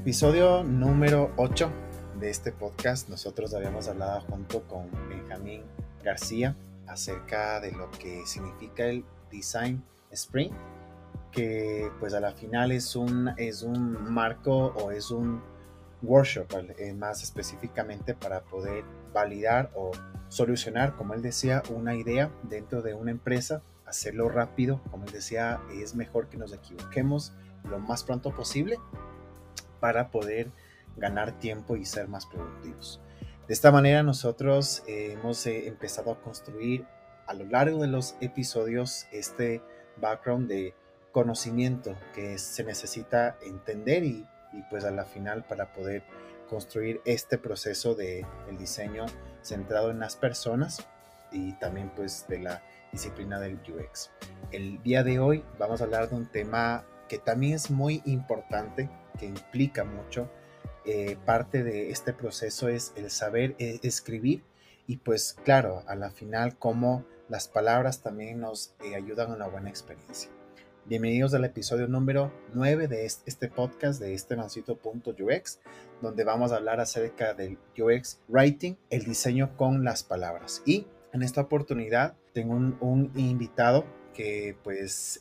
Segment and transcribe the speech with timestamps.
[0.00, 1.70] episodio número 8
[2.20, 5.62] de este podcast, nosotros habíamos hablado junto con Benjamín
[6.04, 6.54] García
[6.86, 10.54] acerca de lo que significa el Design Sprint,
[11.32, 15.42] que pues a la final es un, es un marco o es un
[16.02, 16.46] workshop
[16.78, 19.90] eh, más específicamente para poder validar o
[20.28, 25.60] solucionar, como él decía, una idea dentro de una empresa, hacerlo rápido, como él decía,
[25.72, 27.32] es mejor que nos equivoquemos
[27.68, 28.78] lo más pronto posible
[29.80, 30.50] para poder
[30.96, 33.00] ganar tiempo y ser más productivos.
[33.46, 36.86] De esta manera nosotros eh, hemos eh, empezado a construir
[37.26, 39.62] a lo largo de los episodios este
[40.00, 40.74] background de
[41.12, 44.26] conocimiento que se necesita entender y,
[44.70, 46.02] pues a la final para poder
[46.48, 48.26] construir este proceso de
[48.58, 49.06] diseño
[49.42, 50.86] centrado en las personas
[51.30, 54.10] y también pues de la disciplina del UX.
[54.50, 58.88] El día de hoy vamos a hablar de un tema que también es muy importante,
[59.18, 60.30] que implica mucho.
[60.86, 64.42] Eh, parte de este proceso es el saber eh, escribir
[64.86, 69.48] y pues claro, a la final cómo las palabras también nos eh, ayudan a una
[69.48, 70.30] buena experiencia.
[70.86, 74.34] Bienvenidos al episodio número 9 de este podcast de este
[76.00, 80.62] donde vamos a hablar acerca del UX Writing, el diseño con las palabras.
[80.64, 83.84] Y en esta oportunidad tengo un, invitado
[84.14, 85.20] que pues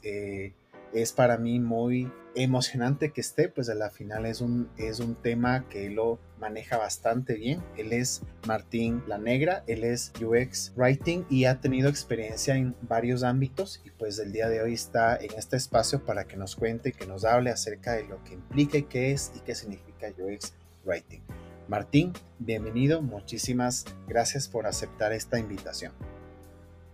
[0.94, 2.09] es para mí muy
[2.43, 6.77] emocionante que esté, pues a la final es un, es un tema que lo maneja
[6.77, 7.61] bastante bien.
[7.77, 13.23] Él es Martín La Negra, él es UX Writing y ha tenido experiencia en varios
[13.23, 16.89] ámbitos y pues el día de hoy está en este espacio para que nos cuente
[16.89, 20.07] y que nos hable acerca de lo que implica y qué es y qué significa
[20.07, 20.53] UX
[20.85, 21.21] Writing.
[21.67, 25.91] Martín, bienvenido, muchísimas gracias por aceptar esta invitación.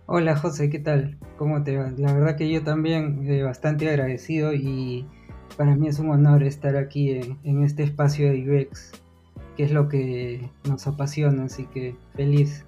[0.06, 1.18] Hola José, ¿qué tal?
[1.38, 1.90] ¿Cómo te va?
[1.96, 5.06] La verdad que yo también eh, bastante agradecido y
[5.56, 7.10] para mí es un honor estar aquí
[7.44, 8.92] en, este espacio de UX,
[9.56, 12.64] que es lo que nos apasiona, así que feliz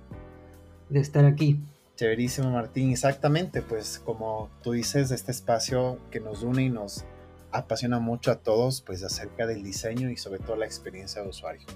[0.88, 1.60] de estar aquí.
[1.96, 7.04] Chéverísimo Martín, exactamente, pues como tú dices, este espacio que nos une y nos
[7.52, 11.66] apasiona mucho a todos, pues acerca del diseño y sobre todo la experiencia de usuario.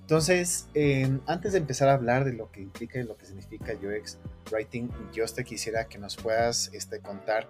[0.00, 3.74] Entonces, em, antes de empezar a hablar de lo que implica y lo que significa
[3.74, 4.18] UX
[4.50, 7.46] Writing, yo te quisiera que nos puedas este, contar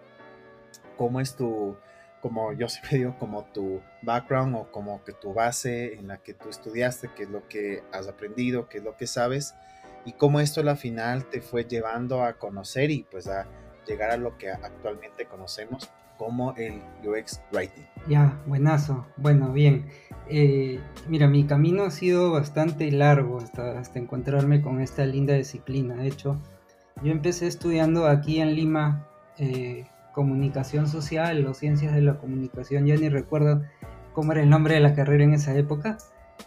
[0.98, 1.76] cómo es tu,
[2.20, 6.34] como yo siempre digo, como tu background o como que tu base en la que
[6.34, 9.54] tú estudiaste, qué es lo que has aprendido, qué es lo que sabes
[10.04, 13.46] y cómo esto a la final te fue llevando a conocer y pues a
[13.86, 17.86] llegar a lo que actualmente conocemos como el UX Writing.
[18.06, 19.06] Ya, buenazo.
[19.16, 19.86] Bueno, bien.
[20.28, 20.78] Eh,
[21.08, 25.94] mira, mi camino ha sido bastante largo hasta, hasta encontrarme con esta linda disciplina.
[25.94, 26.38] De hecho,
[27.02, 29.06] yo empecé estudiando aquí en Lima
[29.38, 33.62] eh, comunicación social o ciencias de la comunicación, ya ni recuerdo
[34.12, 35.98] cómo era el nombre de la carrera en esa época.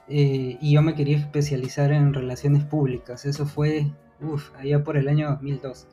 [0.07, 3.25] Eh, y yo me quería especializar en relaciones públicas.
[3.25, 3.91] Eso fue,
[4.21, 5.87] uff, allá por el año 2002.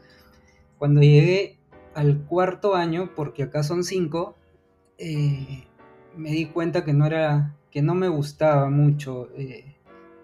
[0.79, 1.59] Cuando llegué
[1.95, 4.37] al cuarto año, porque acá son cinco,
[4.99, 5.65] eh,
[6.17, 9.77] me di cuenta que no era, que no me gustaba mucho eh,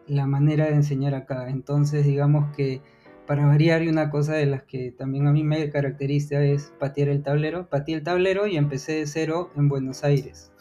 [0.07, 1.49] la manera de enseñar acá.
[1.49, 2.81] Entonces, digamos que
[3.27, 7.09] para variar y una cosa de las que también a mí me caracteriza es patear
[7.09, 7.69] el tablero.
[7.69, 10.53] Pateé el tablero y empecé de cero en Buenos Aires.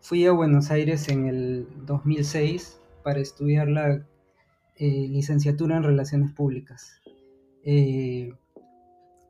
[0.00, 4.06] Fui a Buenos Aires en el 2006 para estudiar la
[4.76, 7.00] eh, licenciatura en Relaciones Públicas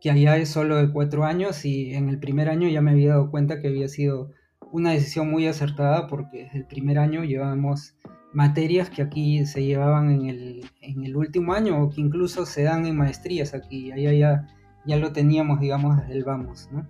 [0.00, 3.10] que allá es solo de cuatro años y en el primer año ya me había
[3.10, 4.30] dado cuenta que había sido
[4.72, 7.96] una decisión muy acertada porque desde el primer año llevábamos
[8.36, 12.64] materias que aquí se llevaban en el, en el último año o que incluso se
[12.64, 14.46] dan en maestrías aquí, allá ya,
[14.84, 16.68] ya lo teníamos, digamos, desde el vamos.
[16.70, 16.86] ¿no?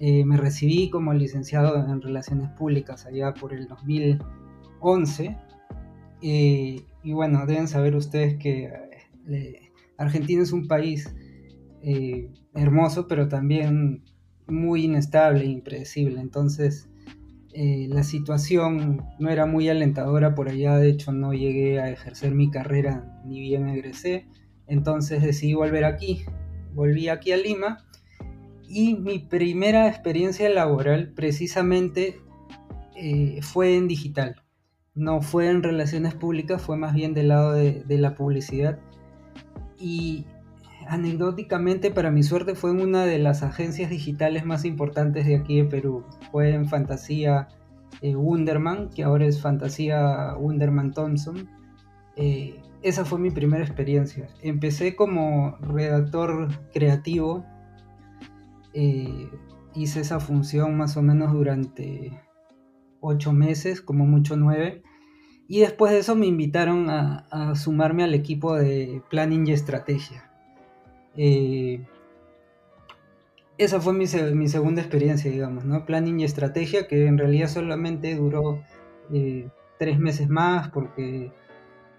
[0.00, 5.36] Eh, me recibí como licenciado en Relaciones Públicas allá por el 2011
[6.22, 8.72] eh, y bueno, deben saber ustedes que
[9.28, 11.14] eh, Argentina es un país
[11.82, 14.02] eh, hermoso, pero también
[14.46, 16.20] muy inestable impredecible.
[16.20, 16.89] Entonces,
[17.52, 22.32] eh, la situación no era muy alentadora por allá, de hecho no llegué a ejercer
[22.32, 24.28] mi carrera ni bien egresé,
[24.68, 26.24] entonces decidí volver aquí,
[26.74, 27.84] volví aquí a Lima
[28.68, 32.20] y mi primera experiencia laboral precisamente
[32.96, 34.36] eh, fue en digital,
[34.94, 38.78] no fue en relaciones públicas, fue más bien del lado de, de la publicidad.
[39.76, 40.26] Y
[40.88, 45.58] anecdóticamente, para mi suerte, fue en una de las agencias digitales más importantes de aquí
[45.58, 46.04] de Perú.
[46.30, 47.48] Fue en Fantasía
[48.02, 51.48] eh, Wunderman, que ahora es Fantasía Wunderman Thompson.
[52.16, 54.28] Eh, esa fue mi primera experiencia.
[54.42, 57.44] Empecé como redactor creativo.
[58.72, 59.28] Eh,
[59.74, 62.20] hice esa función más o menos durante
[63.00, 64.82] ocho meses, como mucho nueve.
[65.48, 70.29] Y después de eso me invitaron a, sumarme al equipo de planning y estrategia.
[71.16, 71.84] Eh,
[73.58, 75.84] esa fue mi, segunda experiencia, digamos, ¿no?
[75.84, 78.62] Planning y estrategia, que en realidad solamente duró
[79.12, 79.48] eh,
[79.78, 81.30] tres meses más porque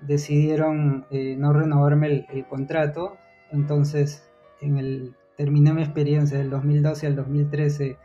[0.01, 3.17] decidieron eh, no renovarme el, contrato.
[3.51, 4.27] Entonces,
[4.59, 7.97] en el, terminé mi experiencia del 2012 al 2013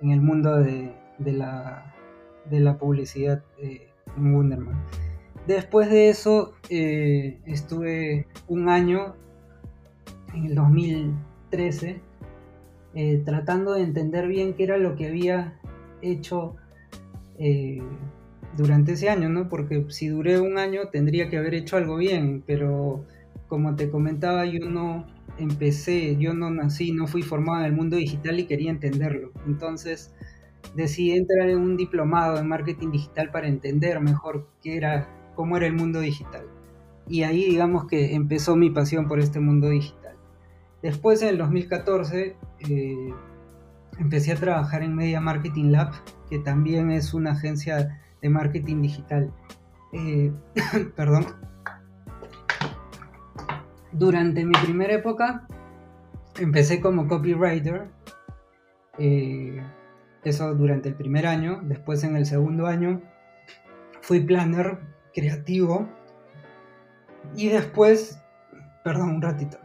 [0.00, 1.94] en el mundo de, la,
[2.48, 4.82] de la, publicidad en Wunderman.
[5.46, 9.16] Después de eso, estuve un año,
[10.34, 12.00] en el 2013,
[13.24, 15.58] tratando de entender bien qué era lo que había
[16.00, 16.56] hecho
[18.56, 19.48] durante ese año, ¿no?
[19.48, 23.04] Porque si duré un año tendría que haber hecho algo bien, pero
[23.48, 25.06] como te comentaba, yo no
[25.38, 29.32] empecé, yo no nací, no fui formado en el mundo digital y quería entenderlo.
[29.46, 30.14] Entonces
[30.76, 35.66] decidí entrar en un diplomado en marketing digital para entender mejor qué era, cómo era
[35.66, 36.44] el mundo digital.
[37.08, 40.01] Y ahí digamos que empezó mi pasión por este mundo digital.
[40.82, 42.36] Después en el 2014
[42.68, 43.14] eh,
[43.98, 45.92] empecé a trabajar en Media Marketing Lab,
[46.28, 49.32] que también es una agencia de marketing digital.
[49.92, 50.32] Eh,
[50.96, 51.26] perdón.
[53.92, 55.46] Durante mi primera época
[56.38, 57.90] empecé como copywriter.
[58.98, 59.62] Eh,
[60.24, 61.60] eso durante el primer año.
[61.62, 63.02] Después en el segundo año
[64.00, 64.80] fui planner
[65.14, 65.88] creativo.
[67.36, 68.20] Y después,
[68.82, 69.58] perdón, un ratito.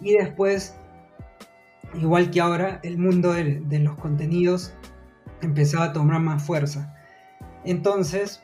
[0.00, 0.74] Y después
[1.94, 4.74] igual que ahora, el mundo de, los contenidos
[5.42, 6.94] empezaba a tomar más fuerza.
[7.64, 8.42] Entonces,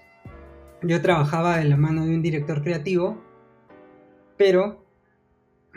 [0.82, 3.22] yo trabajaba de la mano de un director creativo,
[4.36, 4.84] pero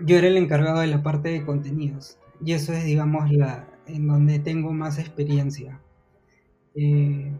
[0.01, 2.17] yo era el encargado de la parte de contenidos.
[2.43, 5.81] Y eso es, digamos, la en donde tengo más experiencia.
[6.75, 7.33] Eh,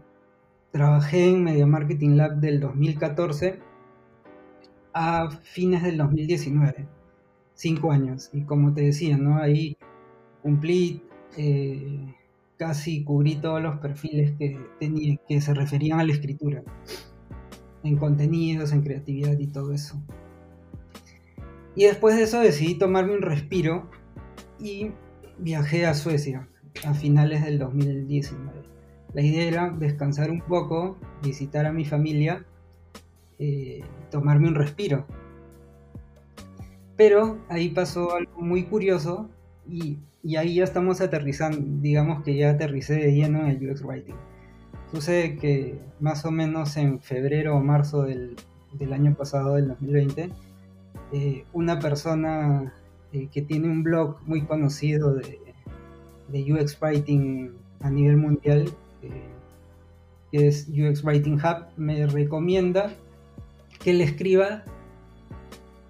[0.72, 3.58] trabajé en Media Marketing Lab del 2014
[4.92, 6.86] a fines del 2019.
[7.54, 8.30] Cinco años.
[8.32, 9.38] Y como te decía, ¿no?
[9.38, 9.76] Ahí
[10.42, 11.02] cumplí,
[11.36, 12.14] eh,
[12.56, 16.62] casi cubrí todos los perfiles que, tenía, que se referían a la escritura,
[17.82, 20.00] en contenidos, en creatividad y todo eso.
[21.74, 23.90] Y después de eso decidí tomarme un respiro
[24.58, 24.90] y
[25.38, 26.48] viajé a Suecia
[26.84, 28.79] a finales del 2019.
[29.12, 32.44] La idea era descansar un poco, visitar a mi familia,
[33.38, 35.06] eh, tomarme un respiro.
[36.96, 39.28] Pero ahí pasó algo muy curioso
[39.68, 43.82] y y ahí ya estamos aterrizando, digamos que ya aterricé de lleno en el UX
[43.82, 44.16] Writing.
[44.92, 48.36] Sucede que más o menos en febrero o marzo del,
[48.92, 50.30] año pasado, del 2020,
[51.12, 52.74] eh, una persona
[53.12, 55.38] eh, que tiene un blog muy conocido de,
[56.32, 62.92] UX Writing a nivel mundial, que es UX Writing Hub, me recomienda
[63.82, 64.64] que le escriba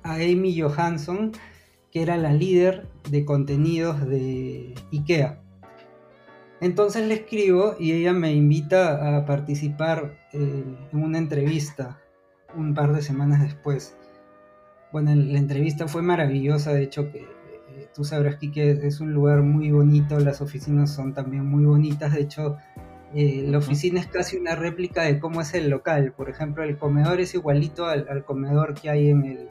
[0.02, 1.32] a Amy Johansson
[1.90, 5.40] que era la líder de contenidos de IKEA.
[6.60, 11.98] Entonces le escribo y ella me invita a participar eh, en una entrevista
[12.54, 13.96] un par de semanas después.
[14.92, 19.42] Bueno, la entrevista fue maravillosa, de hecho que eh, tú sabrás que es un lugar
[19.42, 22.58] muy bonito, las oficinas son también muy bonitas, de hecho
[23.14, 26.76] eh, la oficina es casi una réplica de cómo es el local, por ejemplo el
[26.76, 29.48] comedor es igualito al, al comedor que hay en, el,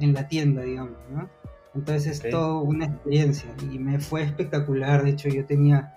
[0.00, 1.28] en la tienda, digamos, ¿no?
[1.74, 5.04] Entonces es todo una experiencia y me fue espectacular.
[5.04, 5.94] De hecho, yo tenía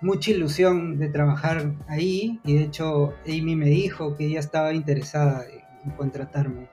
[0.00, 5.44] mucha ilusión de trabajar ahí y de hecho Amy me dijo que ella estaba interesada
[5.84, 6.68] en contratarme.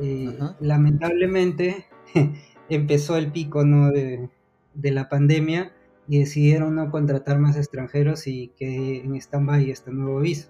[0.00, 1.86] Eh, lamentablemente
[2.68, 3.90] empezó el pico ¿no?
[3.90, 4.28] de,
[4.74, 5.72] la pandemia
[6.08, 10.48] y decidieron no contratar más extranjeros y que en stand-by este nuevo visa.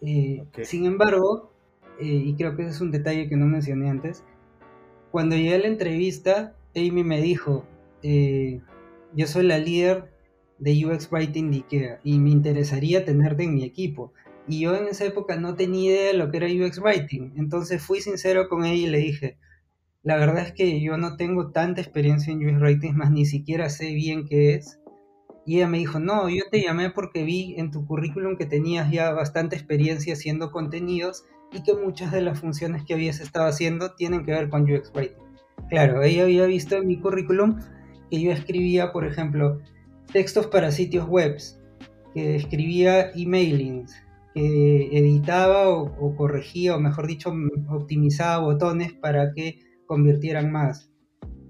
[0.00, 1.50] Eh, sin embargo,
[2.00, 4.22] eh, y creo que ese es un detalle que no mencioné antes,
[5.10, 7.64] cuando llegué a la entrevista, Amy me dijo,
[8.02, 8.60] eh,
[9.14, 10.12] yo soy la líder
[10.58, 14.12] de UX Writing de IKEA y me interesaría tenerte en mi equipo.
[14.46, 17.32] Y yo en esa época no tenía idea de lo que era UX Writing.
[17.36, 19.36] Entonces fui sincero con ella y le dije,
[20.08, 23.68] la verdad es que yo no tengo tanta experiencia en UX Writing, más ni siquiera
[23.68, 24.80] sé bien qué es.
[25.44, 28.90] Y ella me dijo, no, yo te llamé porque vi en tu currículum que tenías
[28.90, 33.96] ya bastante experiencia haciendo contenidos y que muchas de las funciones que habías estado haciendo
[33.96, 35.18] tienen que ver con UX Writing.
[35.68, 37.60] Claro, ella había visto en mi currículum
[38.10, 39.60] que yo escribía, por ejemplo,
[40.10, 41.36] textos para sitios web,
[42.14, 43.94] que escribía emailings,
[44.32, 47.30] que editaba o, corregía, o mejor dicho,
[47.68, 50.92] optimizaba botones para que convirtieran más.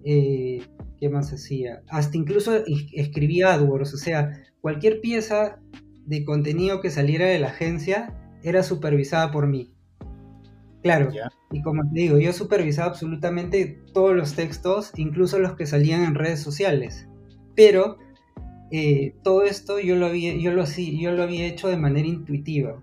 [0.04, 0.62] Eh,
[0.98, 1.82] ¿Qué más hacía?
[1.90, 2.52] Hasta incluso
[2.92, 5.60] escribía AdWords, o sea, cualquier pieza
[6.06, 9.74] de contenido que saliera de la agencia era supervisada por mí.
[10.82, 11.10] Claro,
[11.50, 16.14] y como te digo, yo supervisaba absolutamente todos los textos, incluso los que salían en
[16.14, 17.08] redes sociales.
[17.54, 17.98] Pero
[18.70, 22.82] eh, todo esto yo lo, había, yo, lo, yo lo había hecho de manera intuitiva.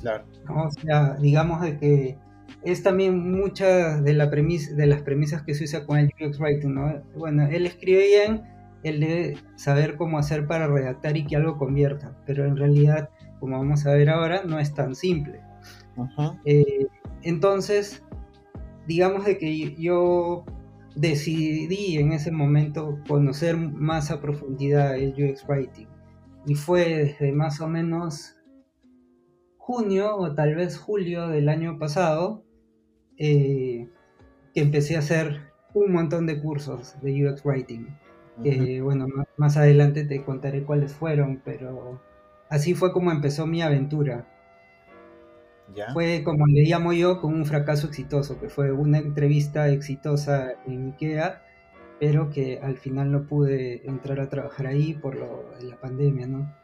[0.00, 0.24] Claro.
[0.48, 2.18] O sea, digamos de que
[2.64, 6.74] es también mucha de, la de las premisas que se usa con el UX Writing,
[6.74, 7.02] ¿no?
[7.16, 8.42] Bueno, él escribe bien,
[8.82, 13.10] él debe saber cómo hacer para redactar y que algo convierta, pero en realidad,
[13.40, 15.40] como vamos a ver ahora, no es tan simple.
[16.44, 16.86] Eh,
[17.22, 18.02] entonces,
[18.86, 20.44] digamos de que yo
[20.94, 25.88] decidí en ese momento conocer más a profundidad el UX Writing.
[26.46, 28.36] Y fue desde más o menos
[29.58, 32.45] junio o tal vez julio del año pasado
[33.18, 33.88] eh,
[34.54, 37.86] que empecé a hacer un montón de cursos de UX Writing.
[38.82, 39.06] bueno,
[39.36, 42.00] más, adelante te contaré cuáles fueron, pero
[42.48, 44.26] así fue como empezó mi aventura.
[45.92, 50.92] Fue como le llamo yo, con un fracaso exitoso, que fue una entrevista exitosa en
[50.92, 51.42] IKEA,
[51.98, 56.54] pero que al final no pude entrar a trabajar ahí por lo la pandemia, ¿no?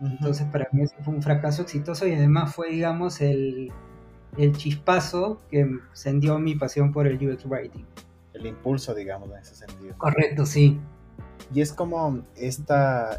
[0.00, 3.72] Entonces para mí eso fue un fracaso exitoso y además fue, digamos, el,
[4.36, 7.86] el chispazo que encendió mi pasión por el UX Writing.
[8.32, 9.94] El impulso, digamos, en ese sentido.
[9.98, 10.80] Correcto, sí.
[11.52, 13.16] Y es como esta,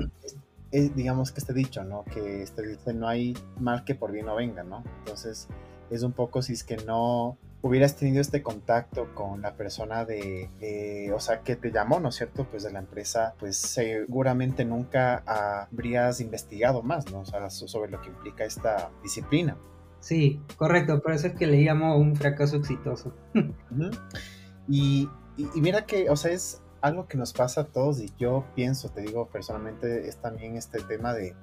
[0.71, 2.03] digamos que este dicho, ¿no?
[2.05, 4.83] Que este dice, no hay mal que por bien no venga, ¿no?
[4.99, 5.47] Entonces,
[5.91, 11.11] es un poco si es que no hubieras tenido este contacto con la persona de,
[11.15, 12.45] o sea, que te llamó, ¿no es cierto?
[12.49, 17.19] Pues de la empresa, pues seguramente nunca habrías investigado más, ¿no?
[17.19, 19.55] O sea, sobre lo que implica esta disciplina.
[20.03, 23.13] Sí, correcto, por eso es que le llamo un fracaso exitoso.
[24.67, 25.07] y,
[25.55, 28.99] mira que, o sea, es algo que nos pasa a todos y yo pienso, te
[28.99, 31.37] digo personalmente, es también este tema de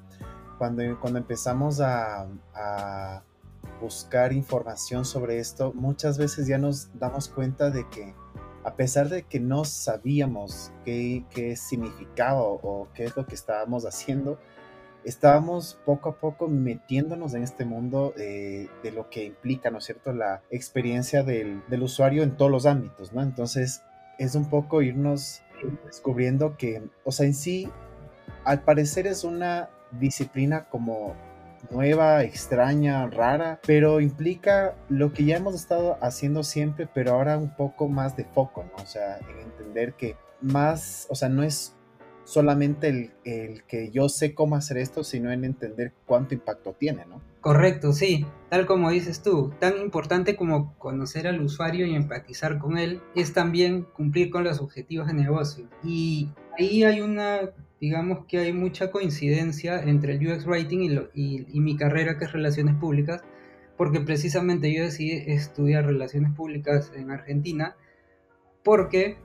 [0.59, 2.29] cuando, cuando empezamos a,
[3.81, 8.15] buscar información sobre esto, muchas veces ya nos damos cuenta de que
[8.65, 13.87] a pesar de que no sabíamos qué, qué significaba o qué es lo que estábamos
[13.87, 14.39] haciendo,
[15.05, 20.13] estábamos poco a poco metiéndonos en este mundo de lo que implica, ¿no es cierto?,
[20.13, 23.23] la experiencia del, del, usuario en todos los ámbitos, ¿no?
[23.23, 23.83] Entonces,
[24.19, 25.43] es un poco irnos
[25.85, 27.69] descubriendo que, o sea, en sí,
[28.45, 31.15] al parecer es una disciplina como
[31.71, 37.55] nueva, extraña, rara, pero implica lo que ya hemos estado haciendo siempre, pero ahora un
[37.55, 38.83] poco más de foco, ¿no?
[38.83, 41.75] O sea, en entender que más, o sea, no es
[42.31, 47.05] solamente el, el, que yo sé cómo hacer esto, sino en entender cuánto impacto tiene,
[47.07, 47.21] ¿no?
[47.41, 52.79] Correcto, sí, tal como dices tú, tan importante como conocer al usuario y empatizar con
[52.79, 55.69] él es también cumplir con los objetivos de negocio.
[55.83, 61.61] Y ahí hay una, digamos que hay mucha coincidencia entre el UX Writing y, y,
[61.61, 63.25] mi carrera que es Relaciones Públicas,
[63.77, 67.75] porque precisamente yo decidí estudiar Relaciones Públicas en Argentina,
[68.63, 69.17] porque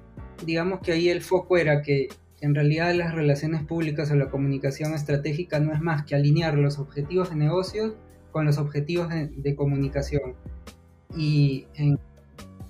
[0.43, 2.07] digamos que ahí el foco era que
[2.41, 6.79] en realidad las relaciones públicas o la comunicación estratégica no es más que alinear los
[6.79, 7.93] objetivos de negocios
[8.31, 10.33] con los objetivos de, comunicación.
[11.15, 11.67] Y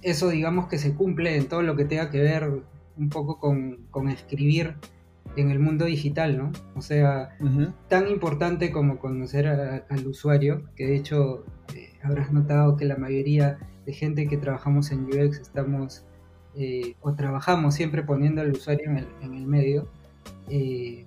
[0.02, 2.62] eso digamos que se cumple en todo lo que tenga que ver
[2.98, 4.76] un poco con, escribir
[5.36, 6.52] en el mundo digital, ¿no?
[6.76, 7.36] O sea,
[7.90, 11.44] tan importante como conocer al usuario, que de hecho
[11.76, 16.06] eh, habrás notado que la mayoría de gente que trabajamos en UX estamos
[16.58, 19.88] eh, o trabajamos siempre poniendo al usuario en el, medio,
[20.50, 21.06] eh,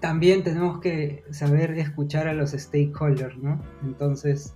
[0.00, 3.60] también tenemos que saber escuchar a los stakeholders, ¿no?
[3.84, 4.54] Entonces,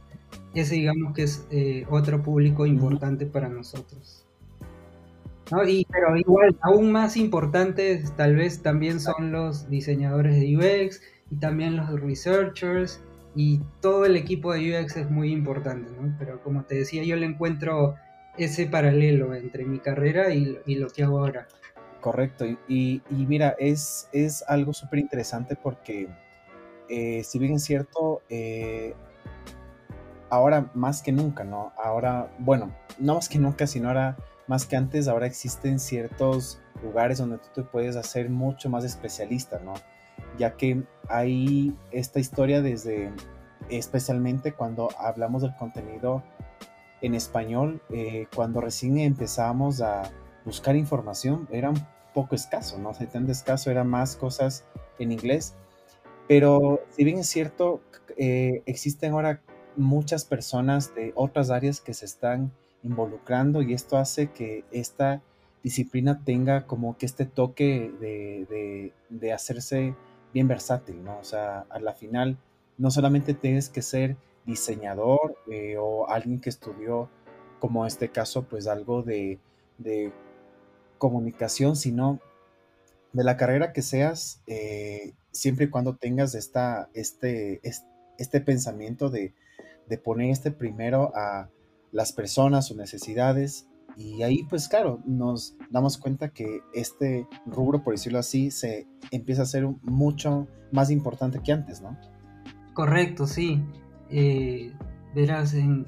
[0.54, 4.24] ese digamos que es eh, otro público importante para nosotros.
[5.68, 11.36] Y, pero igual, aún más importantes tal vez también son los diseñadores de UX y
[11.36, 13.00] también los researchers
[13.36, 16.16] y todo el equipo de UX es muy importante, ¿no?
[16.18, 17.94] Pero como te decía, yo le encuentro
[18.38, 21.46] ese paralelo entre mi carrera y, lo que hago ahora.
[22.00, 26.08] Correcto, y, mira, es, es algo súper interesante porque
[26.88, 28.94] eh, si bien es cierto, eh,
[30.30, 31.72] ahora más que nunca, ¿no?
[31.76, 34.16] Ahora, bueno, no más que nunca, sino ahora
[34.46, 39.60] más que antes, ahora existen ciertos lugares donde tú te puedes hacer mucho más especialista,
[39.64, 39.74] ¿no?
[40.38, 43.10] Ya que hay esta historia desde,
[43.68, 46.22] especialmente cuando hablamos del contenido
[47.02, 50.10] en español, eh, cuando recién empezábamos a
[50.44, 52.94] buscar información, era un poco escaso, ¿no?
[52.94, 54.64] Sea, tan escaso, eran más cosas
[54.98, 55.54] en inglés.
[56.28, 57.80] Pero si bien es cierto,
[58.16, 59.42] eh, existen ahora
[59.76, 65.22] muchas personas de otras áreas que se están involucrando y esto hace que esta
[65.62, 69.94] disciplina tenga como que este toque de, de, hacerse
[70.32, 71.18] bien versátil, ¿no?
[71.18, 72.38] O sea, a la final
[72.78, 77.10] no solamente tienes que ser diseñador eh, o alguien que estudió,
[77.58, 79.38] como este caso, pues algo de,
[79.78, 80.12] de
[80.98, 82.20] comunicación, sino
[83.12, 87.60] de la carrera que seas, eh, siempre y cuando tengas esta, este,
[88.18, 89.34] este, pensamiento de,
[89.88, 91.48] de, poner este primero a
[91.92, 97.94] las personas, sus necesidades, y ahí pues claro, nos damos cuenta que este rubro, por
[97.94, 101.98] decirlo así, se empieza a ser mucho más importante que antes, ¿no?
[102.74, 103.62] Correcto, sí.
[104.10, 104.72] Eh,
[105.14, 105.86] verás, en,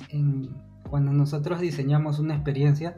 [0.88, 2.96] cuando nosotros diseñamos una experiencia,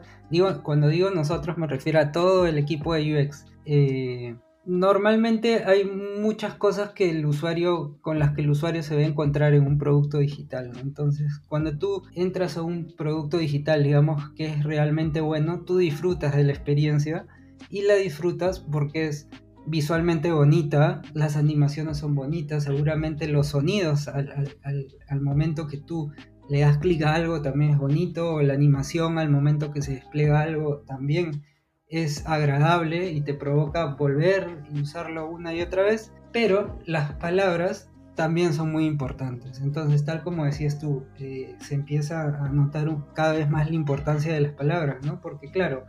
[0.63, 3.45] cuando digo nosotros me refiero a todo el equipo de UX.
[3.65, 4.35] Eh,
[4.65, 9.05] normalmente hay muchas cosas que el usuario, con las que el usuario se va a
[9.05, 10.71] encontrar en un producto digital.
[10.81, 16.35] Entonces, cuando tú entras a un producto digital, digamos que es realmente bueno, tú disfrutas
[16.35, 17.27] de la experiencia
[17.69, 19.27] y la disfrutas porque es
[19.65, 26.11] visualmente bonita, las animaciones son bonitas, seguramente los sonidos al, momento que tú
[26.49, 30.41] le das clic a algo también es bonito, la animación al momento que se despliega
[30.41, 31.43] algo también
[31.87, 37.89] es agradable y te provoca volver y usarlo una y otra vez, pero las palabras
[38.15, 39.59] también son muy importantes.
[39.61, 44.33] Entonces, tal como decías tú, eh, se empieza a notar cada vez más la importancia
[44.33, 45.21] de las palabras, ¿no?
[45.21, 45.85] Porque claro,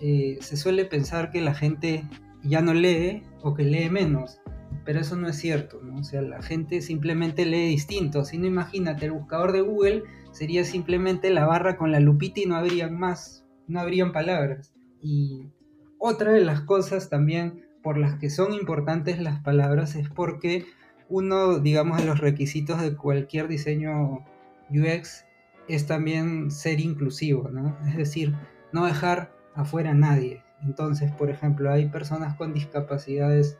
[0.00, 2.04] eh, se suele pensar que la gente
[2.48, 4.40] ya no lee o que lee menos,
[4.84, 6.00] pero eso no es cierto, ¿no?
[6.00, 8.24] O sea, la gente simplemente lee distinto.
[8.24, 12.46] Si no, imagínate, el buscador de Google sería simplemente la barra con la lupita y
[12.46, 14.72] no habrían más, no habrían palabras.
[15.02, 15.48] Y
[15.98, 20.66] otra de las cosas también por las que son importantes las palabras es porque
[21.08, 24.24] uno, digamos, de los requisitos de cualquier diseño
[24.70, 25.24] UX
[25.68, 27.48] es también ser inclusivo.
[27.86, 28.34] Es decir,
[28.72, 30.42] no dejar afuera a nadie.
[30.62, 33.58] Entonces, por ejemplo, hay personas con discapacidades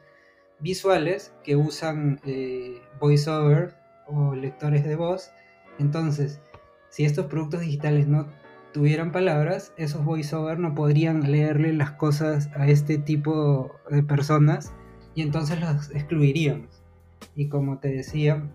[0.60, 3.74] visuales que usan eh, voiceover
[4.06, 5.30] o lectores de voz.
[5.78, 6.40] Entonces,
[6.88, 8.26] si estos productos digitales no
[8.72, 14.72] tuvieran palabras, esos voiceover no podrían leerle las cosas a este tipo de personas
[15.14, 16.82] y entonces los excluiríamos.
[17.34, 18.50] Y como te decía,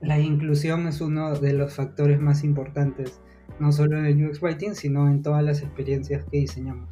[0.00, 3.20] la inclusión es uno de los factores más importantes,
[3.58, 6.90] no solo en el UX Writing, sino en todas las experiencias que diseñamos.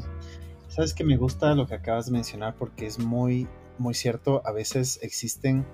[0.74, 3.46] Sabes que me gusta lo que acabas de mencionar porque es muy
[3.78, 5.64] muy cierto, a veces existen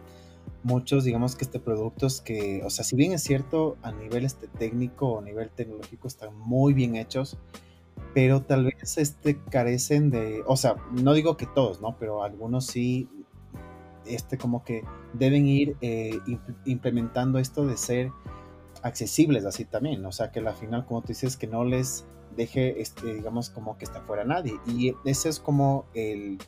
[0.62, 4.46] muchos, digamos que este productos que, o sea, si bien es cierto a nivel este
[4.46, 7.38] técnico o a nivel tecnológico están muy bien hechos,
[8.12, 11.96] pero tal vez este carecen de, o sea, no digo que todos, ¿no?
[11.98, 13.08] Pero algunos sí,
[14.04, 14.84] este como que
[15.14, 16.18] deben ir eh,
[16.66, 18.12] implementando esto de ser
[18.82, 22.04] accesibles así también, o sea, que al final, como tú dices, que no les
[22.36, 24.58] deje, este, digamos, como que está fuera nadie.
[24.66, 26.38] Y ese es como el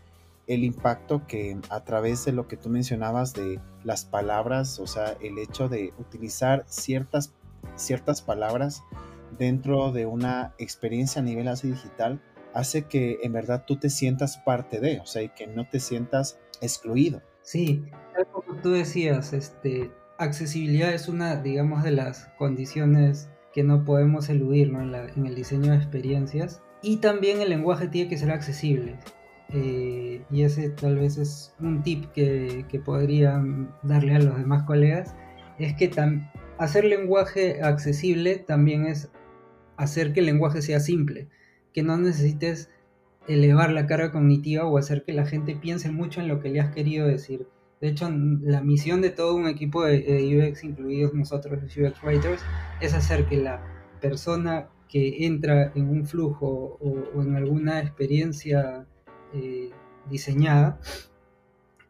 [0.47, 5.17] el impacto que a través de lo que tú mencionabas de las palabras, o sea,
[5.21, 7.33] el hecho de utilizar ciertas,
[7.77, 8.83] ciertas palabras
[9.39, 12.21] dentro de una experiencia a nivel así digital,
[12.55, 15.81] hace que en verdad tú te sientas parte de, o sea, y que no te
[15.81, 17.23] sientas excluido.
[17.43, 17.85] Sí,
[18.33, 24.69] como tú decías, este, accesibilidad es una, digamos, de las condiciones que no podemos eludir
[24.69, 26.63] en, en el diseño de experiencias.
[26.83, 28.99] Y también el lenguaje tiene que ser accesible.
[29.55, 33.43] Eh, y ese tal vez es un tip que, que podría
[33.83, 35.15] darle a los demás colegas,
[35.59, 35.91] es que
[36.59, 39.11] hacer lenguaje accesible también es
[39.77, 41.29] hacer que el lenguaje sea simple,
[41.75, 42.71] que no necesites
[43.29, 46.61] elevar la carga cognitiva o hacer que la gente piense mucho en lo que le
[46.61, 47.47] has querido decir.
[47.83, 52.41] De hecho, la misión de todo un equipo de, UX, incluidos nosotros los UX Writers,
[52.81, 53.61] es hacer que la
[54.01, 58.87] persona que entra en un flujo o en alguna experiencia
[59.35, 59.71] eh,
[60.09, 60.79] diseñada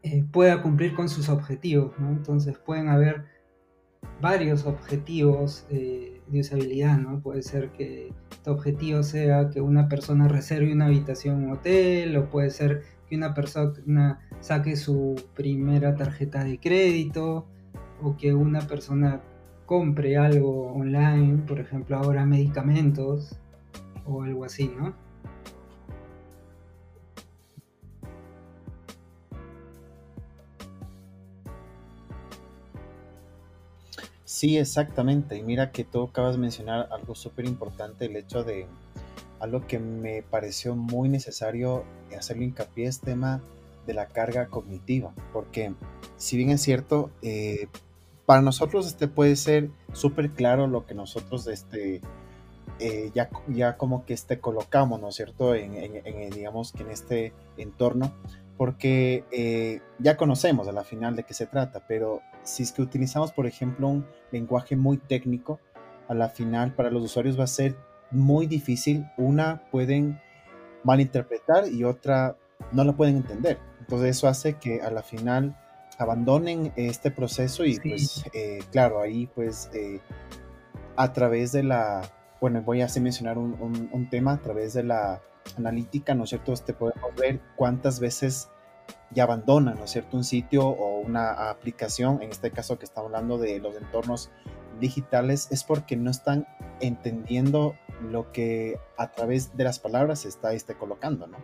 [0.01, 1.93] eh, pueda cumplir con sus objetivos.
[1.99, 3.25] Entonces pueden haber
[4.19, 6.99] varios objetivos eh, de usabilidad.
[7.21, 12.17] Puede ser que este objetivo sea que una persona reserve una habitación en un hotel
[12.17, 12.81] o puede ser
[13.13, 17.45] que una persona saque su primera tarjeta de crédito
[18.01, 19.21] o que una persona
[19.67, 23.37] compre algo online, por ejemplo ahora medicamentos
[24.07, 24.95] o algo así, ¿no?
[34.25, 35.37] Sí, exactamente.
[35.37, 38.65] Y mira que tú acabas de mencionar algo súper importante, el hecho de
[39.43, 41.83] algo que me pareció muy necesario
[42.17, 43.41] hacerle hincapié es tema
[43.85, 45.73] de la carga cognitiva, porque
[46.15, 47.67] si bien es cierto, eh,
[48.25, 51.99] para nosotros este puede ser súper claro lo que nosotros este,
[52.79, 56.91] eh, ya, ya como que este colocamos, ¿no es cierto?, en, en, digamos que en
[56.91, 58.13] este entorno,
[58.55, 62.81] porque eh, ya conocemos a la final de qué se trata, pero si es que
[62.81, 65.59] utilizamos, por ejemplo, un lenguaje muy técnico,
[66.07, 67.75] a la final para los usuarios va a ser
[68.13, 69.05] muy difícil.
[69.17, 70.19] Una pueden
[70.83, 72.35] malinterpretar y otra
[72.71, 73.59] no lo pueden entender.
[73.79, 75.57] Entonces eso hace que a la final
[75.97, 79.99] abandonen este proceso y pues eh, claro, ahí pues eh,
[80.95, 82.01] a través de la,
[82.41, 85.21] bueno, voy a hacer mencionar un, un, tema, a través de la
[85.57, 86.53] analítica, ¿no es cierto?
[86.53, 88.49] Este podemos ver cuántas veces
[89.11, 90.17] ya abandonan, ¿no es cierto?
[90.17, 94.31] Un sitio o una aplicación, en este caso que estamos hablando de los entornos
[94.79, 96.47] digitales, es porque no están
[96.79, 101.37] entendiendo lo que a través de las palabras se está este, colocando, ¿no?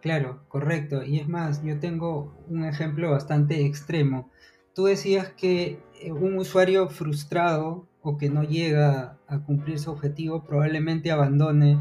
[0.00, 1.02] Claro, correcto.
[1.02, 4.30] Y es más, yo tengo un ejemplo bastante extremo.
[4.74, 10.44] Tú decías que eh, un usuario frustrado o que no llega a cumplir su objetivo
[10.44, 11.78] probablemente abandone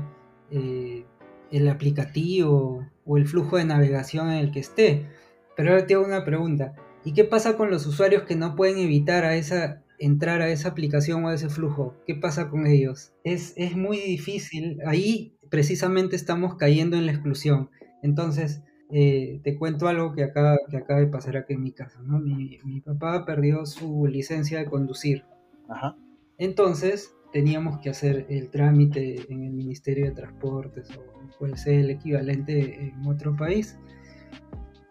[0.51, 1.05] eh,
[1.51, 5.07] el aplicativo o el flujo de navegación en el que esté.
[5.55, 6.73] Pero ahora te hago una pregunta.
[7.05, 10.69] ¿Y qué pasa con los usuarios que no pueden evitar a esa, entrar a esa
[10.69, 11.95] aplicación o a ese flujo?
[12.05, 13.13] ¿Qué pasa con ellos?
[13.23, 14.79] Es, es muy difícil.
[14.85, 17.69] Ahí precisamente estamos cayendo en la exclusión.
[18.01, 22.01] Entonces, eh, te cuento algo que acaba, que acaba de pasar aquí en mi casa.
[22.01, 22.19] ¿no?
[22.19, 25.25] Mi, mi papá perdió su licencia de conducir.
[25.67, 25.95] Ajá.
[26.37, 31.89] Entonces, teníamos que hacer el trámite en el Ministerio de Transportes o puede ser el
[31.89, 33.77] equivalente en otro país.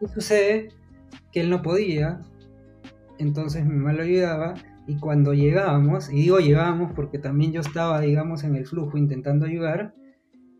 [0.00, 0.68] Y sucede
[1.32, 2.20] que él no podía,
[3.18, 4.54] entonces mi mamá lo ayudaba
[4.88, 9.44] y cuando llegábamos, y digo llegábamos porque también yo estaba, digamos, en el flujo intentando
[9.44, 9.94] ayudar,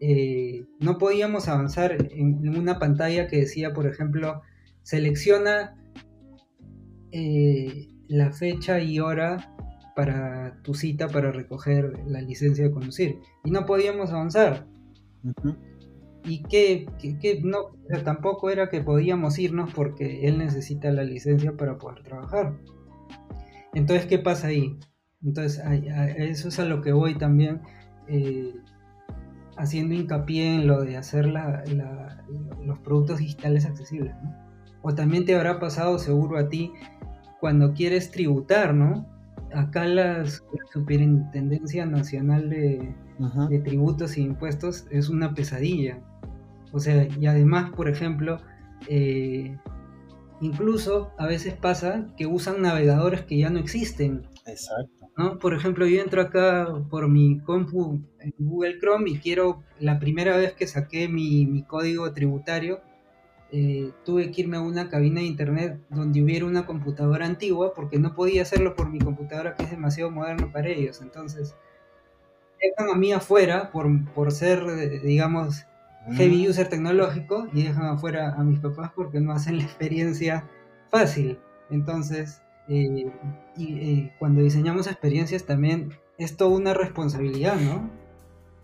[0.01, 4.43] eh, no podíamos avanzar en, una pantalla que decía, por ejemplo,
[4.83, 5.77] selecciona
[7.11, 9.55] eh, la fecha y hora
[9.97, 13.17] para tu cita para recoger la licencia de conducir.
[13.45, 14.67] Y no podíamos avanzar.
[16.25, 16.87] Y que,
[17.43, 17.71] no,
[18.05, 22.59] tampoco era que podíamos irnos porque él necesita la licencia para poder trabajar.
[23.75, 24.79] Entonces, ¿qué pasa ahí?
[25.23, 25.63] Entonces,
[26.17, 27.61] eso es a lo que voy también,
[28.07, 28.55] eh,
[29.57, 34.15] haciendo hincapié en lo de hacer los productos digitales accesibles.
[34.83, 36.73] O también te habrá pasado seguro a ti
[37.41, 39.07] cuando quieres tributar, ¿no?
[39.53, 40.25] Acá la
[40.73, 42.95] Superintendencia Nacional de,
[43.49, 45.99] de Tributos e Impuestos es una pesadilla.
[46.73, 48.39] O sea, y además, por ejemplo,
[48.89, 49.57] eh,
[50.41, 54.27] incluso a veces pasa que usan navegadores que ya no existen.
[54.47, 54.99] Exacto.
[55.17, 55.39] ¿no?
[55.39, 60.37] Por ejemplo, yo entro acá por mi compu en Google Chrome y quiero, la primera
[60.37, 62.81] vez que saqué mi, código tributario,
[63.51, 67.99] eh, tuve que irme a una cabina de internet donde hubiera una computadora antigua porque
[67.99, 71.01] no podía hacerlo por mi computadora que es demasiado moderno para ellos.
[71.03, 71.57] Entonces,
[72.61, 75.65] dejan a mí afuera por, por ser, digamos,
[76.13, 76.51] heavy mm.
[76.51, 80.49] user tecnológico y dejan afuera a mis papás porque no hacen la experiencia
[80.91, 81.39] fácil.
[81.71, 83.11] Entonces, eh,
[83.57, 87.91] y, eh, cuando diseñamos experiencias también es toda una responsabilidad, ¿no?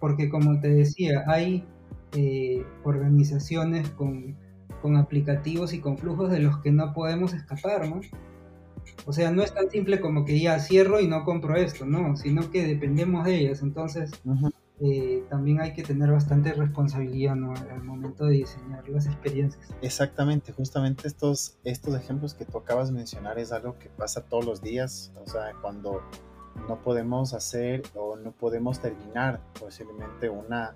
[0.00, 1.64] Porque como te decía, hay
[2.12, 4.36] eh, organizaciones con,
[4.82, 8.00] con aplicativos y con flujos de los que no podemos escapar, ¿no?
[9.06, 12.16] O sea, no es tan simple como que ya cierro y no compro esto, no,
[12.16, 13.62] sino que dependemos de ellas.
[13.62, 14.10] Entonces,
[14.80, 17.54] eh, también hay que tener bastante responsabilidad ¿no?
[17.54, 19.72] al momento de diseñar las experiencias.
[19.82, 24.44] Exactamente, justamente estos, estos ejemplos que tú acabas de mencionar es algo que pasa todos
[24.44, 25.12] los días.
[25.24, 26.02] O sea, cuando
[26.68, 30.74] no podemos hacer o no podemos terminar posiblemente una,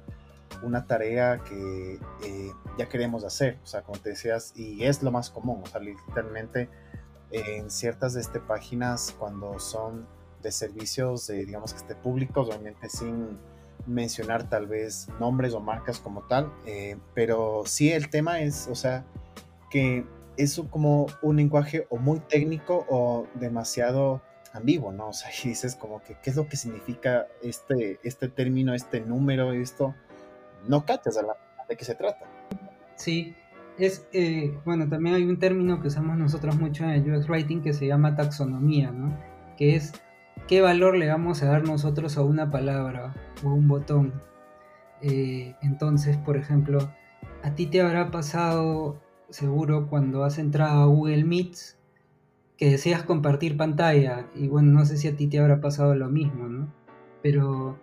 [0.63, 3.59] una tarea que eh, ya queremos hacer.
[3.65, 5.61] O sea, como te decías, y es lo más común.
[5.65, 6.69] O sea, literalmente
[7.33, 10.07] en ciertas este, páginas cuando son
[10.41, 13.39] de servicios, digamos que esté públicos, obviamente sin
[13.89, 18.75] mencionar tal vez nombres o marcas como tal, eh, pero sí el tema es, o
[18.75, 19.05] sea,
[19.71, 20.05] que
[20.37, 24.23] es como un lenguaje o muy técnico o demasiado
[24.53, 25.09] ambiguo, ¿no?
[25.09, 29.01] O sea, y dices como que, ¿qué es lo que significa este, este término, este
[29.01, 29.95] número, esto?
[30.67, 31.17] No cachas
[31.69, 32.27] de qué se trata.
[32.97, 33.35] Sí,
[33.79, 37.63] es, eh, bueno, también hay un término que usamos nosotros mucho en el UX Writing
[37.63, 39.17] que se llama taxonomía, ¿no?
[39.57, 39.93] Que es
[40.49, 44.15] qué valor le vamos a dar nosotros a una palabra o a un botón.
[45.03, 46.91] Eh, entonces, por ejemplo,
[47.43, 51.79] a ti te habrá pasado seguro cuando has entrado a Google Meets
[52.57, 56.09] que deseas compartir pantalla y bueno, no sé si a ti te habrá pasado lo
[56.09, 56.73] mismo, ¿no?
[57.23, 57.79] Pero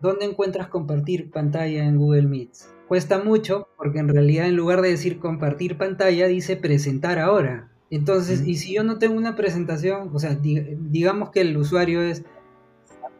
[0.00, 2.72] ¿dónde encuentras compartir pantalla en Google Meets?
[2.86, 7.73] Cuesta mucho porque en realidad en lugar de decir compartir pantalla dice presentar ahora.
[7.90, 12.24] Entonces, y si yo no tengo una presentación, o sea, digamos que el usuario es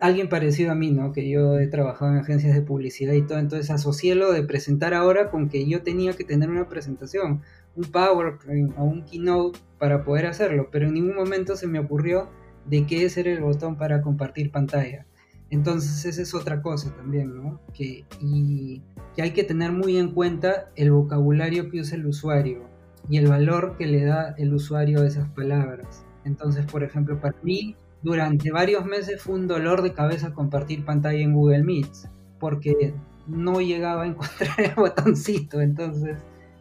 [0.01, 1.13] alguien parecido a mí, ¿no?
[1.13, 4.95] Que yo he trabajado en agencias de publicidad y todo, entonces asocié lo de presentar
[4.95, 7.43] ahora con que yo tenía que tener una presentación,
[7.77, 12.29] un PowerPoint o un Keynote para poder hacerlo, pero en ningún momento se me ocurrió
[12.67, 15.07] de qué es el botón para compartir pantalla.
[15.51, 17.61] Entonces esa es otra cosa también, ¿no?
[17.73, 18.83] Que, y
[19.15, 22.74] que hay que tener muy en cuenta el vocabulario que usa el usuario
[23.09, 26.05] y el valor que le da el usuario a esas palabras.
[26.25, 31.21] Entonces, por ejemplo, para mí, durante varios meses fue un dolor de cabeza compartir pantalla
[31.21, 31.91] en Google Meet,
[32.39, 32.95] porque
[33.27, 35.61] no llegaba a encontrar el botoncito.
[35.61, 36.17] Entonces,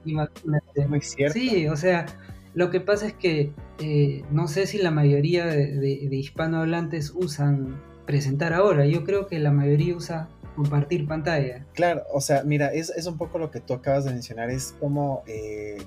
[0.05, 0.87] imagínate.
[0.87, 1.33] Muy cierto.
[1.33, 2.05] Sí, o sea,
[2.53, 7.81] lo que pasa es que eh, no sé si la mayoría de, de hispanohablantes usan
[8.05, 8.85] presentar ahora.
[8.85, 11.65] Yo creo que la mayoría usa compartir pantalla.
[11.73, 14.75] Claro, o sea, mira, es, es un poco lo que tú acabas de mencionar, es
[14.79, 15.77] como eh,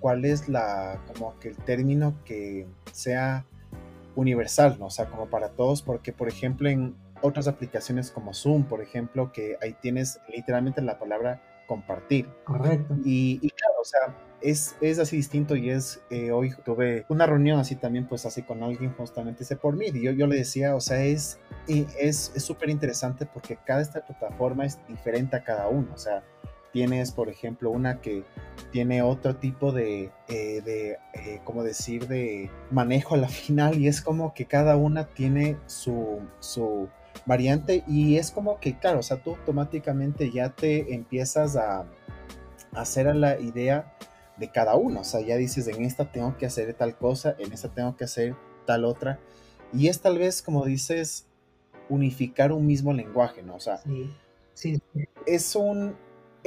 [0.00, 3.44] cuál es la, como que el término que sea
[4.16, 4.86] universal, ¿no?
[4.86, 9.32] O sea, como para todos, porque por ejemplo en otras aplicaciones como Zoom, por ejemplo,
[9.32, 12.28] que ahí tienes literalmente la palabra compartir.
[12.44, 12.94] Correcto.
[13.04, 17.26] Y, y claro, o sea, es, es así distinto y es, eh, hoy tuve una
[17.26, 20.36] reunión así también, pues así con alguien justamente ese por mí, y yo, yo le
[20.36, 25.68] decía, o sea, es es súper interesante porque cada esta plataforma es diferente a cada
[25.68, 26.22] uno, o sea,
[26.72, 28.24] tienes, por ejemplo, una que
[28.70, 33.88] tiene otro tipo de, eh, de eh, como decir, de manejo a la final y
[33.88, 36.88] es como que cada una tiene su, su
[37.26, 41.86] variante y es como que, claro, o sea, tú automáticamente ya te empiezas a, a
[42.72, 43.94] hacer a la idea
[44.36, 45.00] de cada uno.
[45.00, 48.04] O sea, ya dices, en esta tengo que hacer tal cosa, en esta tengo que
[48.04, 48.34] hacer
[48.66, 49.18] tal otra.
[49.72, 51.26] Y es tal vez, como dices,
[51.88, 53.56] unificar un mismo lenguaje, ¿no?
[53.56, 53.82] O sea,
[54.54, 54.80] sí,
[55.26, 55.96] es un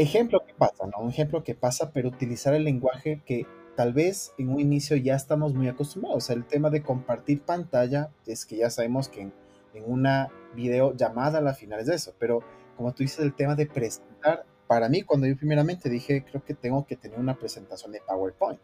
[0.02, 1.04] ejemplo que pasa, ¿no?
[1.04, 5.16] Un ejemplo que pasa, pero utilizar el lenguaje que tal vez en un inicio ya
[5.16, 6.30] estamos muy acostumbrados.
[6.30, 9.34] El tema de compartir pantalla es que ya sabemos que en,
[9.74, 12.44] en una video llamada a la final es eso, pero
[12.76, 16.54] como tú dices, el tema de presentar para mí, cuando yo primeramente dije, creo que
[16.54, 18.60] tengo que tener una presentación de PowerPoint,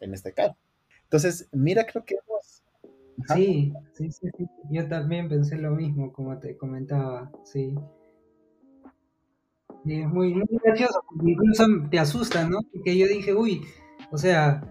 [0.00, 0.56] en este caso.
[1.04, 2.16] Entonces, mira, creo que
[3.34, 4.28] sí, sí, sí,
[4.70, 7.74] yo también pensé lo mismo, como te comentaba, sí.
[9.86, 12.60] Es muy, muy gracioso, porque incluso te asusta, ¿no?
[12.72, 13.62] Porque yo dije, uy,
[14.10, 14.62] o sea,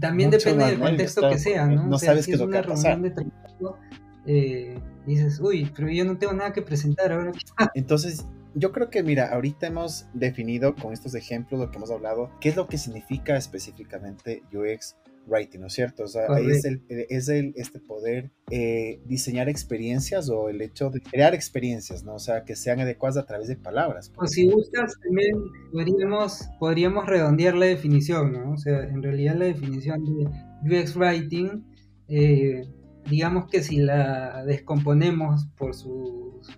[0.00, 1.86] también Mucho depende del contexto que sea, ¿no?
[1.86, 2.98] no O sea, sabes si qué es una a pasar.
[3.00, 3.78] reunión de trabajo,
[4.26, 7.32] eh, dices, uy, pero yo no tengo nada que presentar ahora.
[7.74, 12.30] Entonces, yo creo que, mira, ahorita hemos definido con estos ejemplos, lo que hemos hablado,
[12.40, 14.96] qué es lo que significa específicamente UX
[15.28, 16.04] Writing, ¿no es cierto?
[16.04, 20.90] O sea, ahí es, el, es el, este poder eh, diseñar experiencias o el hecho
[20.90, 22.14] de crear experiencias, ¿no?
[22.14, 24.12] O sea, que sean adecuadas a través de palabras.
[24.16, 25.36] O si gustas, también
[25.72, 28.52] podríamos, podríamos redondear la definición, ¿no?
[28.52, 31.64] O sea, en realidad la definición de UX Writing,
[32.08, 32.62] eh,
[33.08, 36.48] digamos que si la descomponemos por sus,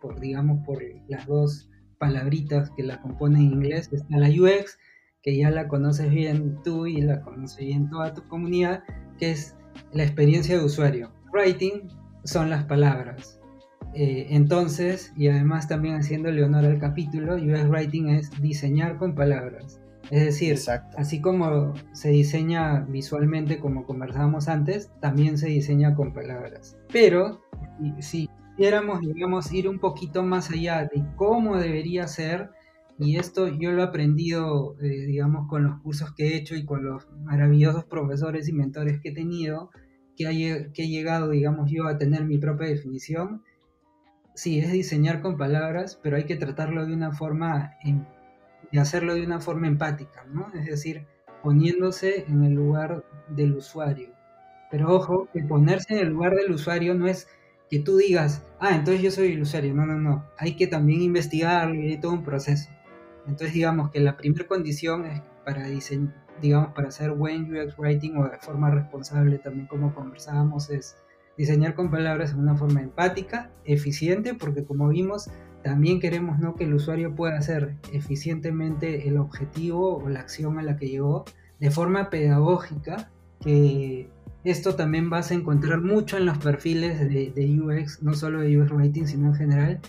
[0.00, 4.78] por, digamos, por las dos palabritas que la componen en inglés, está la UX,
[5.26, 8.84] que ya la conoces bien tú y la conoce bien toda tu comunidad,
[9.18, 9.56] que es
[9.92, 11.10] la experiencia de usuario.
[11.32, 11.88] Writing
[12.22, 13.40] son las palabras.
[13.92, 19.80] Eh, entonces, y además también haciéndole honor al capítulo, UX Writing es diseñar con palabras.
[20.12, 20.96] Es decir, Exacto.
[20.96, 26.78] así como se diseña visualmente como conversábamos antes, también se diseña con palabras.
[26.92, 27.42] Pero
[27.80, 32.50] si, si quisiéramos, digamos, ir un poquito más allá de cómo debería ser,
[32.98, 36.64] y esto yo lo he aprendido, eh, digamos, con los cursos que he hecho y
[36.64, 39.70] con los maravillosos profesores y mentores que he tenido,
[40.16, 43.42] que, he llegado, digamos, yo a tener mi propia definición.
[44.34, 47.72] Sí, es diseñar con palabras, pero hay que tratarlo de una forma,
[48.72, 50.50] de hacerlo de una forma empática, ¿no?
[50.54, 51.06] Es decir,
[51.42, 54.08] poniéndose en el lugar del usuario.
[54.70, 57.28] Pero ojo, que ponerse en el lugar del usuario no es
[57.70, 59.74] que tú digas, ah, entonces yo soy el usuario.
[59.74, 60.24] No, no, no.
[60.38, 62.70] Hay que también investigar y hay todo un proceso.
[63.26, 68.16] Entonces digamos que la primera condición es para diseñar, digamos, para hacer buen UX writing
[68.16, 70.96] o de forma responsable también como conversábamos es
[71.36, 75.30] diseñar con palabras de una forma empática, eficiente, porque como vimos,
[75.62, 76.54] también queremos ¿no?
[76.54, 81.24] que el usuario pueda hacer eficientemente el objetivo o la acción a la que llegó
[81.60, 83.10] de forma pedagógica,
[83.40, 84.08] que
[84.44, 88.58] esto también vas a encontrar mucho en los perfiles de, de UX, no solo de
[88.58, 89.80] UX Writing, sino en general,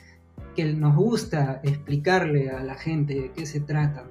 [0.56, 4.06] que nos gusta explicarle a la gente de qué se trata.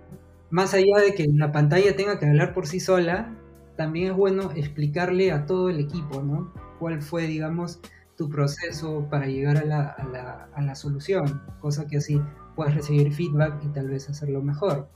[0.51, 3.35] Más allá de que la pantalla tenga que hablar por sí sola,
[3.77, 6.53] también es bueno explicarle a todo el equipo, ¿no?
[6.79, 7.81] Cuál fue, digamos,
[8.17, 9.65] tu proceso para llegar a
[10.61, 12.21] la, solución, cosa que así
[12.55, 14.89] puedas recibir feedback y tal vez hacerlo mejor.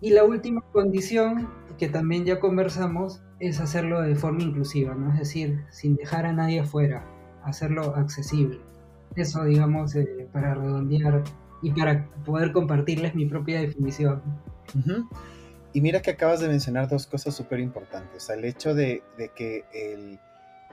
[0.00, 5.12] Y la última condición que también ya conversamos es hacerlo de forma inclusiva, ¿no?
[5.12, 7.04] Es decir, sin dejar a nadie afuera,
[7.44, 8.60] hacerlo accesible.
[9.16, 11.22] Eso, digamos, eh, para redondear
[11.62, 14.22] y para poder compartirles mi propia definición.
[15.72, 18.28] Y mira que acabas de mencionar dos cosas súper importantes.
[18.28, 19.02] El hecho de,
[19.34, 20.18] que el,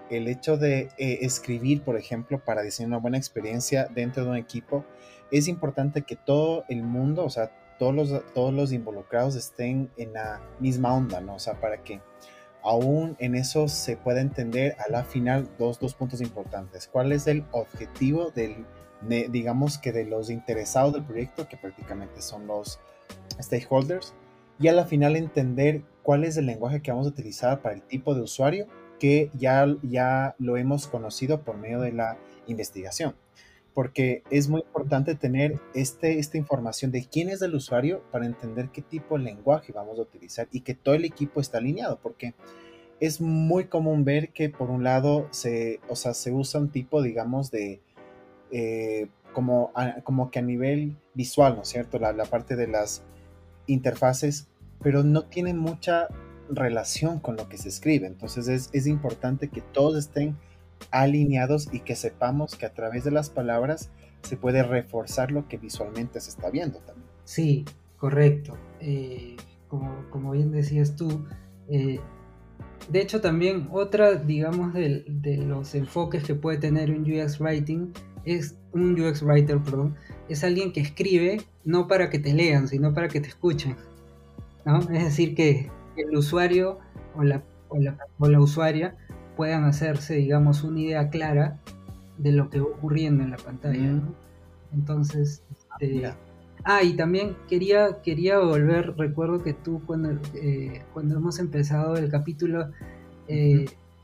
[0.10, 4.38] el, hecho de eh, escribir, por ejemplo, para diseñar una buena experiencia dentro de un
[4.38, 4.86] equipo,
[5.32, 10.14] es importante que todo el mundo, o sea, todos los, todos los involucrados estén en
[10.14, 11.36] la misma onda, ¿no?
[11.36, 12.02] O sea, para que
[12.64, 16.88] aún en eso se pueda entender a la final dos, dos puntos importantes.
[16.92, 18.66] ¿Cuál es el objetivo del,
[19.32, 22.80] digamos que de los interesados del proyecto, que prácticamente son los
[23.42, 24.14] stakeholders?
[24.60, 27.82] Y a la final entender cuál es el lenguaje que vamos a utilizar para el
[27.82, 28.68] tipo de usuario
[29.00, 32.18] que ya, ya lo hemos conocido por medio de la
[32.48, 33.16] investigación
[33.80, 38.72] porque es muy importante tener este, esta información de quién es el usuario para entender
[38.74, 42.34] qué tipo de lenguaje vamos a utilizar y que todo el equipo está alineado, porque
[43.00, 47.02] es muy común ver que por un lado se, o sea, se usa un tipo,
[47.02, 47.80] digamos, de...
[48.52, 49.72] Eh, como,
[50.04, 52.00] como que a nivel visual, ¿no es cierto?
[52.00, 53.04] La, la parte de las
[53.66, 54.50] interfaces,
[54.84, 56.10] pero no tiene mucha
[56.50, 58.08] relación con lo que se escribe.
[58.08, 60.36] Entonces es, es importante que todos estén
[60.92, 63.90] alineados y que sepamos que a través de las palabras
[64.24, 67.08] se puede reforzar lo que visualmente se está viendo también.
[67.24, 67.66] Sí,
[67.98, 68.58] correcto.
[68.80, 69.36] Eh,
[69.68, 71.26] como, bien decías tú,
[71.70, 72.00] eh,
[72.90, 75.06] de hecho también otra, digamos, de,
[75.46, 77.94] los enfoques que puede tener un UX Writing
[78.26, 79.96] es un UX Writer, perdón,
[80.28, 83.76] es alguien que escribe no para que te lean, sino para que te escuchen.
[84.66, 84.80] ¿no?
[84.80, 86.80] Es decir, que el usuario
[87.16, 88.96] o la, o la usuaria
[89.40, 91.62] puedan hacerse, digamos, una idea clara
[92.18, 94.02] de lo que va ocurriendo en la pantalla.
[94.74, 95.44] Entonces,
[95.80, 96.12] este,
[96.66, 102.12] ah, y también quería, quería volver, recuerdo que tú cuando, eh, cuando hemos empezado el
[102.12, 102.72] capítulo,
[103.30, 103.64] eh,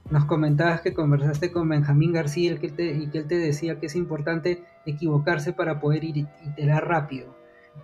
[0.09, 3.77] nos comentabas que conversaste con Benjamín García y que, te, y que él te decía
[3.77, 7.35] que es importante equivocarse para poder ir, iterar rápido.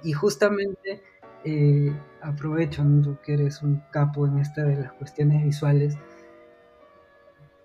[0.05, 1.01] Y justamente
[1.43, 5.97] eh, aprovecho, tú que eres un capo en esta de las cuestiones visuales,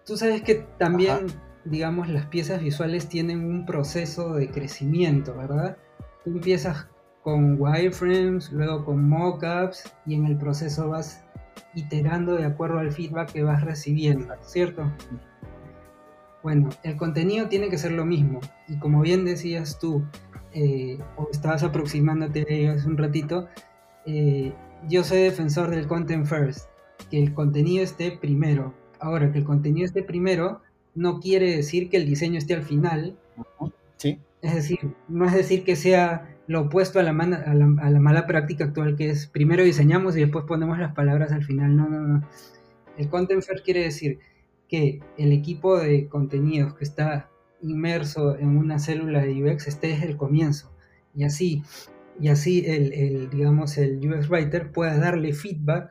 [0.07, 1.27] Tú sabes que también,
[1.65, 5.77] digamos, las piezas visuales tienen un proceso de crecimiento, ¿verdad?
[6.25, 6.87] Tú empiezas
[7.25, 11.25] con wireframes, luego con mockups y en el proceso vas
[11.75, 14.93] iterando de acuerdo al feedback que vas recibiendo, ¿cierto?
[16.45, 18.39] Bueno, el contenido tiene que ser lo mismo
[18.69, 20.05] y como bien decías tú,
[20.53, 23.49] eh, o estabas aproximándote hace un ratito,
[24.07, 24.55] eh,
[24.89, 26.71] yo soy defensor del content first,
[27.11, 30.61] que el contenido esté primero, Ahora, que el contenido esté primero
[30.95, 33.17] no quiere decir que el diseño esté al final.
[33.97, 34.19] Sí.
[34.43, 34.79] Es decir,
[35.09, 37.55] no es decir que sea lo opuesto a la, a,
[37.91, 41.77] la, mala práctica actual, que es primero diseñamos y después ponemos las palabras al final.
[41.77, 42.29] No, no, no.
[42.97, 44.21] El content first quiere decir
[44.69, 47.29] que el equipo de contenidos que está
[47.63, 50.73] inmerso en una célula de UX esté desde el comienzo.
[51.15, 51.63] Y así,
[52.21, 55.91] y así el, el, digamos, el UX Writer pueda darle feedback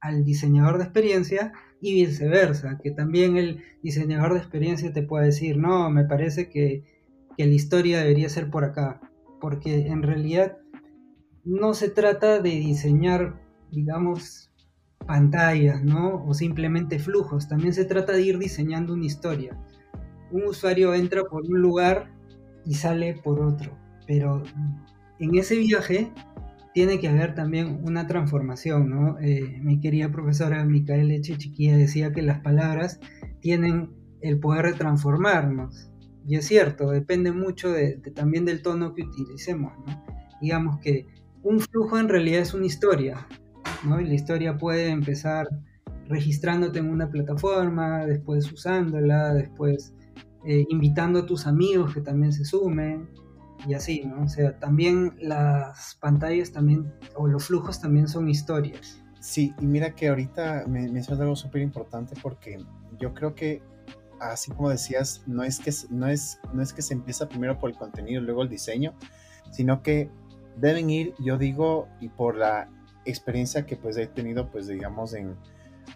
[0.00, 5.56] al diseñador de experiencia y viceversa, que también el diseñador de experiencia te pueda decir,
[5.58, 6.84] no, me parece que,
[7.36, 9.00] la historia debería ser por acá,
[9.40, 10.58] porque en realidad
[11.44, 14.50] no se trata de diseñar, digamos,
[15.06, 16.24] pantallas, ¿no?
[16.26, 19.56] O simplemente flujos, también se trata de ir diseñando una historia.
[20.32, 22.12] Un usuario entra por un lugar
[22.66, 23.78] y sale por otro,
[24.08, 24.42] pero
[25.20, 26.12] en ese viaje
[26.74, 29.18] tiene que haber también una transformación, ¿no?
[29.20, 33.00] Eh, mi querida profesora Micaela Chichiquía decía que las palabras
[33.40, 33.90] tienen
[34.20, 35.90] el poder de transformarnos.
[36.26, 39.72] Y es cierto, depende mucho de, también del tono que utilicemos.
[40.40, 41.06] Digamos que
[41.42, 43.26] un flujo en realidad es una historia,
[43.84, 44.00] ¿no?
[44.00, 45.48] Y la historia puede empezar
[46.08, 49.94] registrándote en una plataforma, después usándola, después
[50.44, 53.08] eh, invitando a tus amigos que también se sumen,
[53.66, 54.24] y así, ¿no?
[54.24, 59.02] O sea, también las pantallas también, o los flujos también son historias.
[59.20, 62.58] Sí, y mira que ahorita me mencionas algo súper importante porque
[62.98, 63.62] yo creo que,
[64.20, 67.70] así como decías, no es, que, no, es, no es que se empieza primero por
[67.70, 68.94] el contenido luego el diseño,
[69.50, 70.10] sino que
[70.56, 72.70] deben ir, yo digo, y por la
[73.04, 75.36] experiencia que pues he tenido, pues digamos, en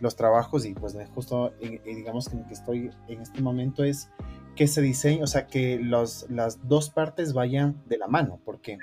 [0.00, 1.52] los trabajos y pues justo,
[1.84, 4.08] digamos, que en que estoy en este momento es
[4.55, 8.78] que se diseñe, o sea, que los, las dos partes vayan de la mano, porque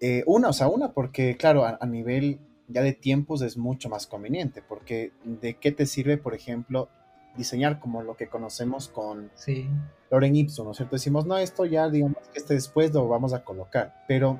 [0.00, 4.06] eh, una, o sea, una, porque claro, a, nivel ya de tiempos es mucho más
[4.06, 6.88] conveniente, porque de qué te sirve, por ejemplo,
[7.36, 9.68] diseñar como lo que conocemos con sí.
[10.10, 10.96] Loren Ipsum, ¿no es cierto?
[10.96, 14.38] Decimos, no, esto ya, digamos que este después lo vamos a colocar, pero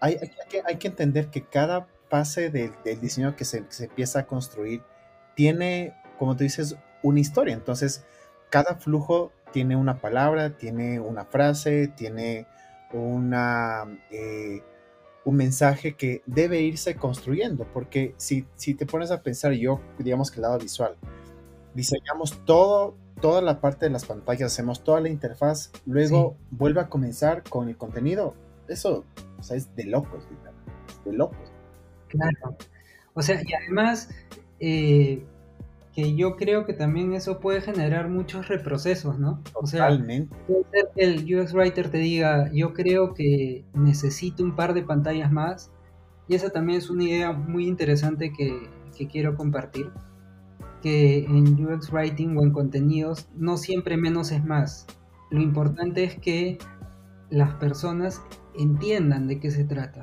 [0.00, 3.84] hay, hay, que, hay que, entender que cada fase del, del diseño que se, se
[3.84, 4.82] empieza a construir
[5.34, 8.04] tiene, como tú dices, una historia, entonces
[8.50, 12.46] cada flujo tiene una palabra, tiene una frase, tiene
[12.92, 14.62] una, eh,
[15.24, 20.30] un mensaje que debe irse construyendo, porque si, si te pones a pensar, yo digamos
[20.30, 20.96] que el lado visual,
[21.74, 26.88] diseñamos todo, toda la parte de las pantallas, hacemos toda la interfaz, luego vuelve a
[26.88, 28.34] comenzar con el contenido,
[28.68, 29.04] eso
[29.38, 30.24] o sea, es de locos,
[31.04, 31.52] de locos.
[32.08, 32.56] Claro.
[33.14, 34.08] O sea, y además,
[34.60, 35.24] eh,
[35.94, 39.42] que yo creo que también eso puede generar muchos reprocesos, ¿no?
[39.52, 40.34] Totalmente.
[40.34, 44.56] O sea, puede ser que el UX Writer te diga, yo creo que necesito un
[44.56, 45.70] par de pantallas más,
[46.28, 49.90] y esa también es una idea muy interesante que, que quiero compartir,
[50.80, 54.86] que en UX Writing o en contenidos no siempre menos es más.
[55.30, 56.58] Lo importante es que
[57.28, 58.22] las personas
[58.58, 60.00] entiendan de qué se trata.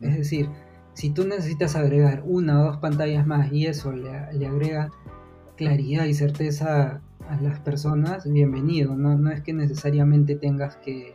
[0.00, 0.48] Es decir,
[0.94, 4.90] si tú necesitas agregar una o dos pantallas más y eso le, le agrega
[5.58, 8.94] claridad y certeza a las personas, bienvenido.
[8.94, 11.14] No, no es que necesariamente tengas que,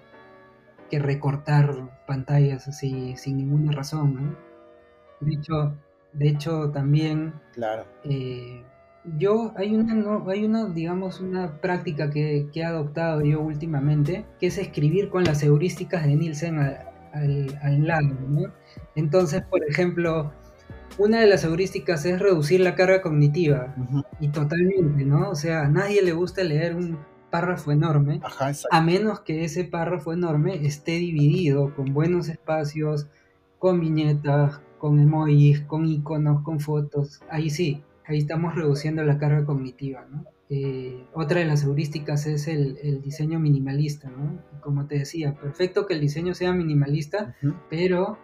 [0.91, 4.38] que recortar pantallas así sin ninguna razón.
[5.22, 5.74] De hecho,
[6.12, 7.86] de hecho también claro.
[8.04, 8.64] Eh,
[9.18, 14.26] yo hay una, no, hay una, digamos, una práctica que, que, he adoptado yo últimamente,
[14.39, 18.52] que es escribir con las heurísticas de Nielsen al, al, lado, ¿no?
[18.96, 20.32] Entonces, por ejemplo,
[20.98, 23.76] una de las heurísticas es reducir la carga cognitiva.
[24.20, 25.30] Y totalmente, ¿no?
[25.30, 26.98] O sea, a nadie le gusta leer un
[27.30, 28.22] párrafo enorme,
[28.70, 33.08] a menos que ese párrafo enorme esté dividido con buenos espacios,
[33.58, 37.22] con viñetas, con emojis, con iconos, con fotos.
[37.30, 40.26] Ahí sí, ahí estamos reduciendo la carga cognitiva, ¿no?
[40.50, 44.39] Eh, otra de las heurísticas es el, diseño minimalista, ¿no?
[44.62, 47.36] Como te decía, perfecto que el diseño sea minimalista,
[47.70, 48.20] pero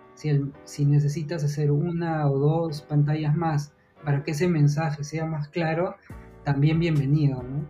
[0.65, 5.95] si, necesitas hacer una o dos pantallas más para que ese mensaje sea más claro,
[6.43, 7.67] también bienvenido, ¿no?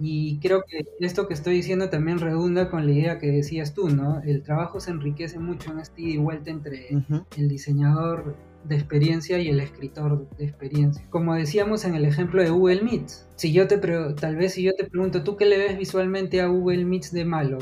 [0.00, 3.88] Y creo que esto que estoy diciendo también redunda con la idea que decías tú,
[3.88, 4.20] ¿no?
[4.22, 6.88] El trabajo se enriquece mucho en este ida y vuelta entre
[7.36, 11.04] el diseñador de experiencia y el escritor de experiencia.
[11.10, 14.74] Como decíamos en el ejemplo de Google Meet, si yo te tal vez si yo
[14.74, 17.58] te pregunto, ¿tú qué le ves visualmente a Google Meet de malo?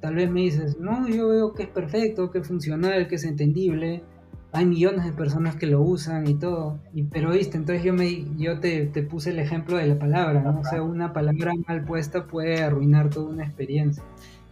[0.00, 3.24] Tal vez me dices, no, yo veo que es perfecto, que es funcional, que es
[3.24, 4.04] entendible.
[4.52, 6.78] Hay millones de personas que lo usan y todo.
[6.94, 10.40] Y, pero viste, entonces yo, me, yo te, te puse el ejemplo de la palabra,
[10.40, 10.60] ¿no?
[10.60, 14.02] O sea, una palabra mal puesta puede arruinar toda una experiencia.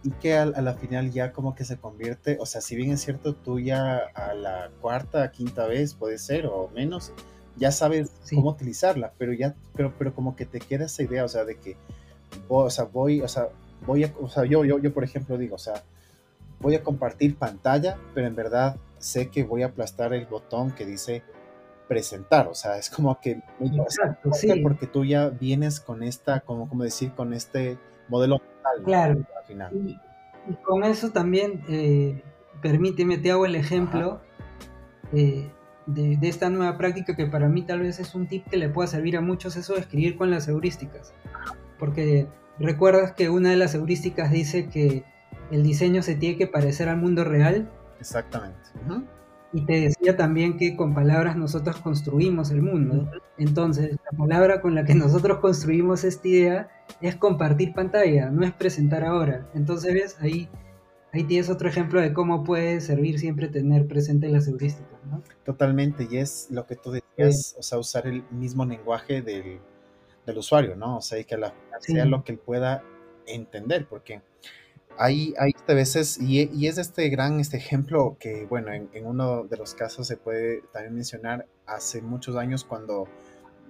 [0.03, 3.01] Y que a, la final ya como que se convierte, o sea, si bien es
[3.01, 7.13] cierto, tú ya a la cuarta, quinta vez puede ser o menos,
[7.57, 11.27] ya sabes cómo utilizarla, pero ya, pero, pero como que te queda esa idea, o
[11.27, 11.75] sea, de que,
[12.47, 13.49] o sea, voy, o sea,
[13.85, 15.83] voy a, o sea, yo, yo, yo por ejemplo digo, o sea,
[16.59, 20.85] voy a compartir pantalla, pero en verdad sé que voy a aplastar el botón que
[20.85, 21.23] dice
[21.87, 24.29] presentar, o sea, es como que Exacto,
[24.61, 27.77] porque tú ya vienes con esta, como, como decir, con este
[28.09, 28.83] modelo mental.
[28.83, 29.25] Claro.
[29.37, 29.73] Al final.
[29.73, 29.97] Y,
[30.63, 32.21] con eso también, eh,
[32.61, 34.21] permíteme, te hago el ejemplo
[35.13, 35.49] eh,
[35.85, 38.69] de, de, esta nueva práctica que para mí tal vez es un tip que le
[38.69, 41.13] pueda servir a muchos, eso de escribir con las heurísticas.
[41.79, 42.27] Porque
[42.59, 45.03] ¿Recuerdas que una de las heurísticas dice que
[45.51, 47.69] el diseño se tiene que parecer al mundo real?
[47.99, 48.57] Exactamente.
[49.53, 53.09] Y te decía también que con palabras nosotros construimos el mundo.
[53.37, 56.69] Entonces, la palabra con la que nosotros construimos esta idea
[57.01, 59.47] es compartir pantalla, no es presentar ahora.
[59.53, 60.17] Entonces, ¿ves?
[60.19, 60.49] Ahí,
[61.13, 64.99] ahí tienes otro ejemplo de cómo puede servir siempre tener presente las heurísticas.
[65.09, 65.21] ¿no?
[65.45, 69.59] Totalmente, y es lo que tú decías, o sea, usar el mismo lenguaje del,
[70.27, 70.97] del usuario, ¿no?
[70.97, 72.83] O sea, y que la sea lo que él pueda
[73.25, 74.21] entender, porque
[74.97, 79.45] hay, hay a veces, y, y, es este gran este ejemplo que, bueno, en, uno
[79.45, 83.07] de los casos se puede también mencionar hace muchos años cuando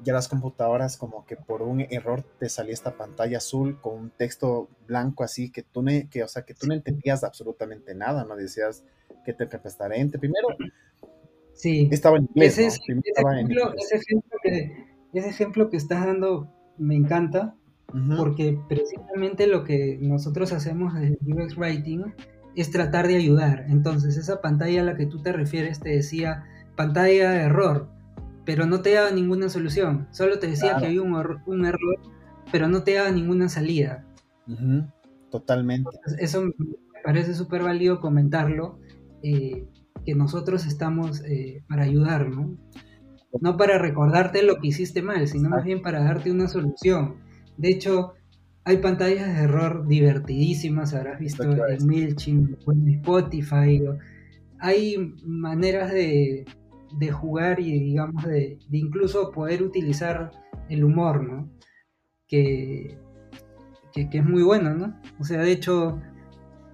[0.03, 4.09] ya las computadoras como que por un error te salía esta pantalla azul con un
[4.11, 8.23] texto blanco así que tú, ne, que, o sea, que tú no entendías absolutamente nada,
[8.23, 8.35] ¿no?
[8.35, 8.83] Decías
[9.25, 10.47] que te prestaré entre primero.
[11.53, 11.89] Sí.
[11.91, 17.55] Estaba en inglés, ese, ejemplo, ese ejemplo que ese ejemplo que estás dando me encanta
[18.17, 22.13] porque precisamente lo que nosotros hacemos en UX Writing
[22.55, 23.65] es tratar de ayudar.
[23.69, 26.43] Entonces, esa pantalla a la que tú te refieres te decía
[26.75, 27.89] pantalla de error,
[28.45, 30.07] pero no te daba ninguna solución.
[30.11, 31.13] Solo te decía que había un,
[31.45, 31.97] un, error,
[32.51, 34.05] pero no te daba ninguna salida.
[35.29, 35.89] Totalmente.
[36.19, 36.53] eso me
[37.03, 38.79] parece súper válido comentarlo,
[39.23, 39.67] eh,
[40.05, 42.57] que nosotros estamos eh, para ayudar, ¿no?
[43.41, 47.15] No para recordarte lo que hiciste mal, sino más bien para darte una solución.
[47.57, 48.13] De hecho,
[48.67, 53.81] hay pantallas de error divertidísimas, habrás visto en MailChimp en Spotify.
[54.59, 56.45] hay maneras de,
[57.11, 60.31] jugar y, digamos, de, incluso poder utilizar
[60.69, 61.49] el humor, ¿no?
[62.27, 62.97] Que,
[63.93, 64.99] que, es muy bueno, ¿no?
[65.17, 66.01] O sea, de hecho,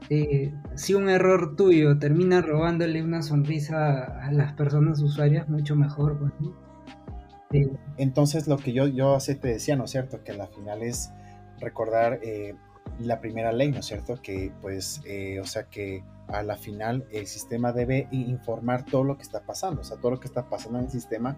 [0.10, 6.18] eh, si un error tuyo termina robándole una sonrisa a las personas usuarias, mucho mejor,
[6.18, 7.68] pues,
[7.98, 10.24] Entonces, lo que yo, yo así te decía, ¿no es cierto?
[10.24, 11.12] Que al final es
[11.60, 12.56] recordar eh,
[13.00, 14.22] la primera ley, ¿no es cierto?
[14.22, 19.18] Que pues, eh, o sea que a la final el sistema debe informar todo lo
[19.18, 21.38] que está pasando, o sea, todo lo que está pasando en el sistema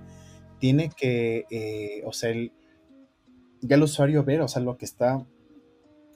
[0.60, 2.54] tiene que, o sea, el,
[3.62, 5.26] ya el usuario ver, o sea, lo que está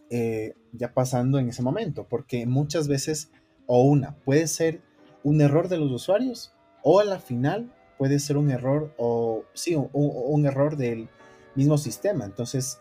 [0.10, 3.32] eh, ya pasando en ese momento, porque muchas veces,
[3.66, 4.82] o una, puede ser
[5.24, 6.54] un error de los usuarios,
[6.84, 11.10] o a la final puede ser un error, o sí, un, error del
[11.56, 12.26] mismo sistema.
[12.26, 12.80] Entonces,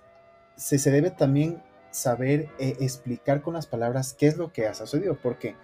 [0.56, 4.74] se, se debe también saber eh, explicar con las palabras qué es lo que ha
[4.74, 5.56] sucedido, porque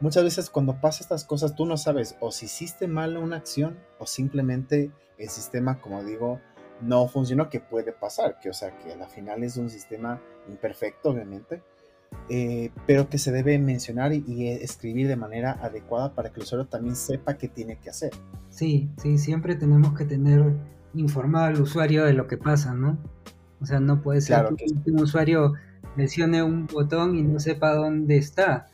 [0.00, 3.78] muchas veces cuando pasa estas cosas tú no sabes o si hiciste mal una acción
[3.98, 6.40] o simplemente el sistema, como digo,
[6.82, 10.20] no funcionó, que puede pasar, que o sea, que a la final es un sistema
[10.48, 11.62] imperfecto, obviamente,
[12.28, 16.66] eh, pero que se debe mencionar y, escribir de manera adecuada para que el usuario
[16.66, 18.10] también sepa qué tiene que hacer.
[18.50, 20.54] Sí, sí, siempre tenemos que tener
[20.94, 22.98] informado al usuario de lo que pasa, ¿no?
[23.60, 25.54] O sea, no puede ser que, un usuario
[25.96, 28.68] lesione un botón y no sepa dónde está.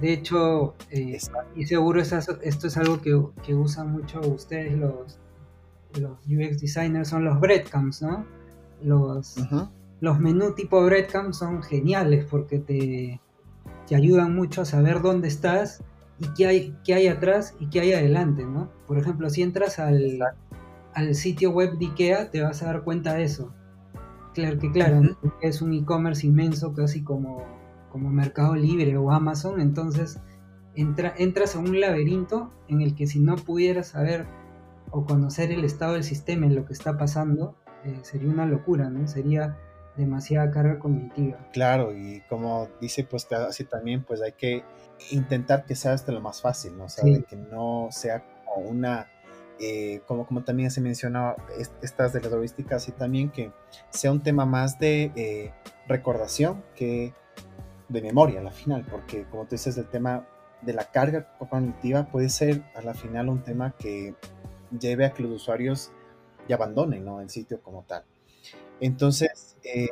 [0.00, 1.18] De hecho, eh,
[1.56, 5.18] y seguro esto es algo que, que usan mucho ustedes los,
[5.94, 8.26] los UX designers son los breadcrumbs, ¿no?
[8.82, 9.36] Los,
[10.00, 13.20] los menú tipo breadcrumbs son geniales porque te,
[13.86, 15.82] te ayudan mucho a saber dónde estás
[16.20, 18.70] y qué hay, qué hay atrás y qué hay adelante, ¿no?
[18.86, 20.20] Por ejemplo, si entras al,
[20.94, 23.52] al sitio web de IKEA, te vas a dar cuenta de eso.
[24.34, 27.44] Claro que claro, es un e-commerce inmenso, casi como,
[27.90, 30.20] como Mercado Libre o Amazon, entonces
[30.74, 34.26] entra, entras a un laberinto en el que si no pudieras saber
[34.90, 38.88] o conocer el estado del sistema en lo que está pasando, eh, sería una locura,
[38.90, 39.06] ¿no?
[39.06, 39.56] Sería
[39.96, 41.38] demasiada carga cognitiva.
[41.52, 44.64] Claro, y como dice pues así también, pues hay que
[45.10, 46.84] intentar que sea hasta lo más fácil, ¿no?
[46.84, 49.08] O sea, que no sea como una,
[49.58, 51.34] eh, como, como también se menciona,
[51.82, 53.52] estas de la heurística, así también que
[53.90, 55.52] sea un tema más de eh,
[55.88, 57.12] recordación que
[57.88, 60.26] de memoria a la final, porque como tú dices, el tema
[60.62, 64.14] de la carga cognitiva puede ser a la final un tema que
[64.70, 65.92] lleve a que los usuarios
[66.48, 67.20] ya abandonen ¿no?
[67.20, 68.04] el sitio como tal.
[68.80, 69.56] Entonces...
[69.62, 69.88] Eh,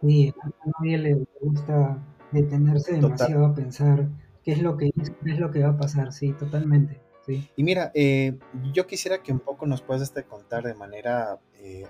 [0.00, 1.98] sí, a nadie le gusta
[2.32, 4.08] detenerse demasiado a pensar
[4.44, 7.00] qué es lo que es, lo que va a pasar, sí, totalmente.
[7.26, 7.48] Sí.
[7.56, 8.38] Y mira, eh,
[8.72, 11.86] yo quisiera que un poco nos puedas este, contar de manera eh,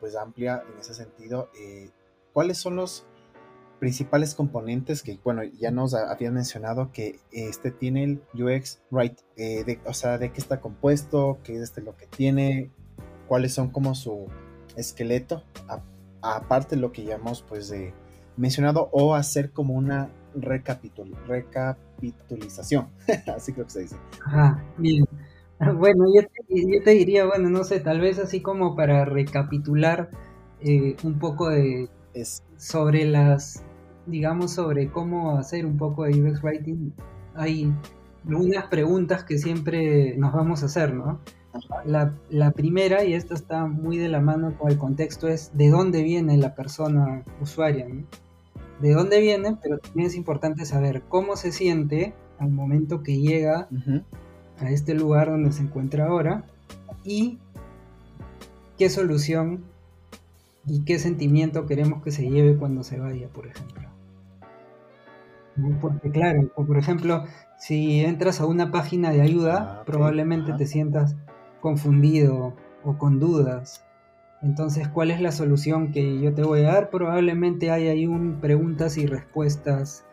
[0.00, 1.50] pues amplia en ese sentido,
[2.32, 3.04] cuáles son los
[3.82, 9.80] principales componentes que, bueno, ya nos habían mencionado que este tiene el UX Right, eh,
[9.84, 12.70] o sea, de qué está compuesto, qué es este lo que tiene,
[13.26, 14.28] cuáles son como su
[14.76, 15.42] esqueleto,
[16.20, 17.92] aparte lo que llamamos pues de
[18.36, 22.86] mencionado o hacer como una recapitul recapitulización,
[23.34, 23.96] así creo que se dice.
[24.24, 25.04] Ajá, bien.
[25.76, 26.22] Bueno, yo
[26.84, 30.10] te, diría, bueno, no sé, tal vez así como para recapitular
[30.60, 33.62] eh, un poco de es, sobre las
[34.06, 36.92] digamos, sobre cómo hacer un poco de UX Writing,
[37.34, 37.72] hay
[38.28, 41.20] algunas preguntas que siempre nos vamos a hacer, ¿no?
[41.84, 46.02] La, primera, y esta está muy de la mano con el contexto, es de dónde
[46.02, 48.04] viene la persona usuaria, ¿no?
[48.80, 53.68] De dónde viene, pero también es importante saber cómo se siente al momento que llega
[54.58, 56.44] a este lugar donde se encuentra ahora
[57.04, 57.38] y
[58.78, 59.64] qué solución
[60.66, 63.91] y qué sentimiento queremos que se lleve cuando se vaya, por ejemplo.
[65.80, 67.24] Porque claro, por ejemplo,
[67.58, 71.16] si entras a una página de ayuda, ah, probablemente te sientas
[71.60, 73.84] confundido o con dudas.
[74.42, 76.90] Entonces, ¿cuál es la solución que yo te voy a dar?
[76.90, 80.04] Probablemente hay ahí un preguntas y respuestas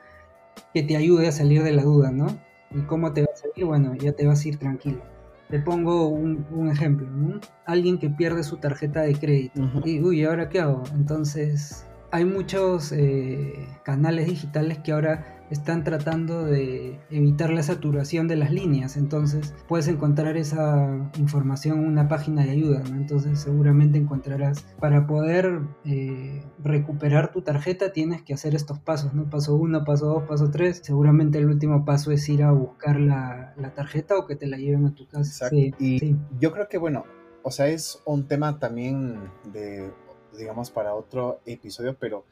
[0.73, 2.27] que te ayude a salir de la duda, ¿no?
[2.71, 3.65] ¿Y cómo te va a salir?
[3.65, 5.01] Bueno, ya te vas a ir tranquilo.
[5.49, 7.39] Te pongo un, ejemplo, ¿no?
[7.65, 9.67] Alguien que pierde su tarjeta de crédito.
[9.83, 10.83] Y, uy, ¿ahora qué hago?
[10.93, 18.35] Entonces, hay muchos eh, canales digitales que ahora están tratando de evitar la saturación de
[18.35, 24.63] las líneas, entonces puedes encontrar esa información en una página de ayuda, entonces seguramente encontrarás,
[24.79, 29.27] para poder eh, recuperar tu tarjeta tienes que hacer estos pasos, ¿no?
[29.29, 33.55] Paso 1, paso 2, paso 3, seguramente el último paso es ir a buscar la,
[33.75, 35.49] tarjeta o que te la lleven a tu casa.
[35.51, 37.05] y yo creo que bueno,
[37.43, 39.91] o sea, es un tema también de
[40.37, 42.25] digamos, para otro episodio, pero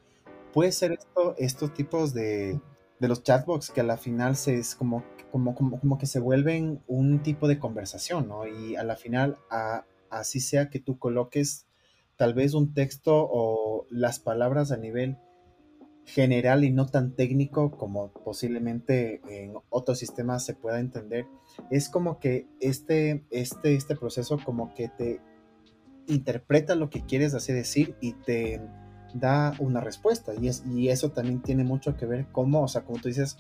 [0.53, 2.59] puede ser esto, estos tipos de,
[2.99, 6.81] de los chatbots que a la final se es como, como, como, que se vuelven
[6.87, 8.47] un tipo de conversación, ¿no?
[8.47, 11.67] Y a la final, a, así sea que tú coloques
[12.15, 15.17] tal vez un texto o las palabras a nivel
[16.05, 21.27] general y no tan técnico como posiblemente en otros sistemas se pueda entender,
[21.69, 25.21] es como que este, este, este proceso como que te
[26.07, 28.61] interpreta lo que quieres así decir y te
[29.13, 32.83] da una respuesta y, es, y eso también tiene mucho que ver cómo, o sea,
[32.83, 33.37] como tú dices,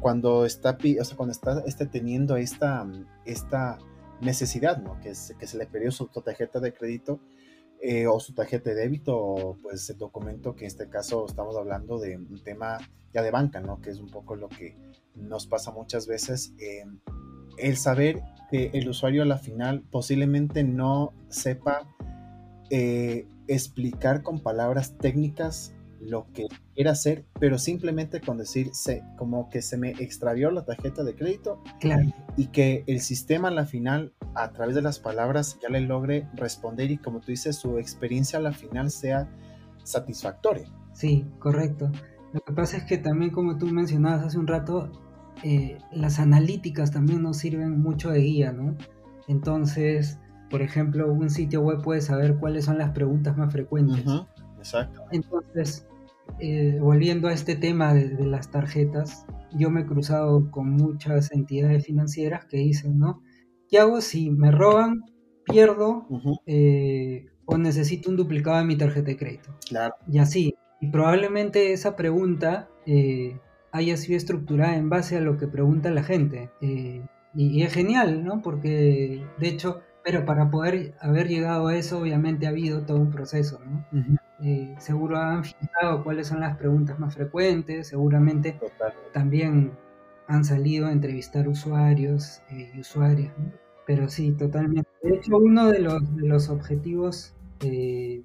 [0.00, 2.86] cuando está, o sea, cuando está, está teniendo esta,
[3.24, 3.78] esta
[4.20, 5.00] necesidad, ¿no?
[5.00, 7.20] Que, que se le pidió su tarjeta de crédito
[7.82, 11.56] eh, o su tarjeta de débito o pues el documento que en este caso estamos
[11.56, 12.78] hablando de un tema
[13.12, 13.80] ya de banca, ¿no?
[13.80, 14.76] Que es un poco lo que
[15.14, 16.52] nos pasa muchas veces.
[16.58, 16.84] Eh,
[17.62, 21.86] el saber que el usuario a la final posiblemente no sepa
[22.70, 28.70] eh, explicar con palabras técnicas lo que quiere hacer, pero simplemente con decir
[29.16, 31.62] como que se me extravió la tarjeta de crédito
[32.36, 36.26] y que el sistema a la final, a través de las palabras, ya le logre
[36.34, 39.28] responder y como tú dices, su experiencia a la final sea
[39.84, 40.66] satisfactoria.
[40.94, 41.90] Sí, correcto.
[42.32, 44.90] Lo que pasa es que también, como tú mencionabas hace un rato,
[45.42, 48.76] eh, las analíticas también nos sirven mucho de guía, ¿no?
[49.28, 50.18] Entonces,
[50.50, 54.04] por ejemplo, un sitio web puede saber cuáles son las preguntas más frecuentes.
[54.58, 55.02] Exacto.
[55.12, 55.86] Entonces,
[56.38, 61.86] eh, volviendo a este tema de, las tarjetas, yo me he cruzado con muchas entidades
[61.86, 63.22] financieras que dicen, ¿no?
[63.68, 65.04] ¿Qué hago si me roban,
[65.44, 66.06] pierdo
[66.46, 69.54] eh, o necesito un duplicado de mi tarjeta de crédito?
[69.68, 69.94] Claro.
[70.10, 70.54] Y así.
[70.80, 73.38] Y probablemente esa pregunta eh,
[73.72, 76.50] haya sido estructurada en base a lo que pregunta la gente.
[76.60, 77.02] Y,
[77.34, 78.42] y, es genial, ¿no?
[78.42, 83.10] Porque, de hecho, pero para poder haber llegado a eso, obviamente ha habido todo un
[83.10, 83.84] proceso, ¿no?
[84.42, 88.58] Eh, seguro han fijado cuáles son las preguntas más frecuentes, seguramente
[89.12, 89.72] también
[90.26, 93.52] han salido a entrevistar usuarios eh, y usuarias, ¿no?
[93.86, 94.88] Pero sí, totalmente.
[95.02, 98.22] De hecho, uno de los, de los objetivos eh,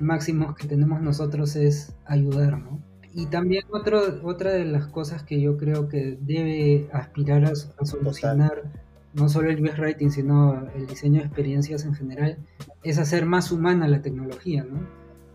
[0.00, 2.80] máximos que tenemos nosotros es ayudar, ¿no?
[3.14, 7.84] Y también otro, otra de las cosas que yo creo que debe aspirar a, a
[7.84, 8.70] solucionar
[9.14, 12.38] no solo el UX Writing, sino el diseño de experiencias en general,
[12.82, 14.80] es hacer más humana la tecnología, ¿no?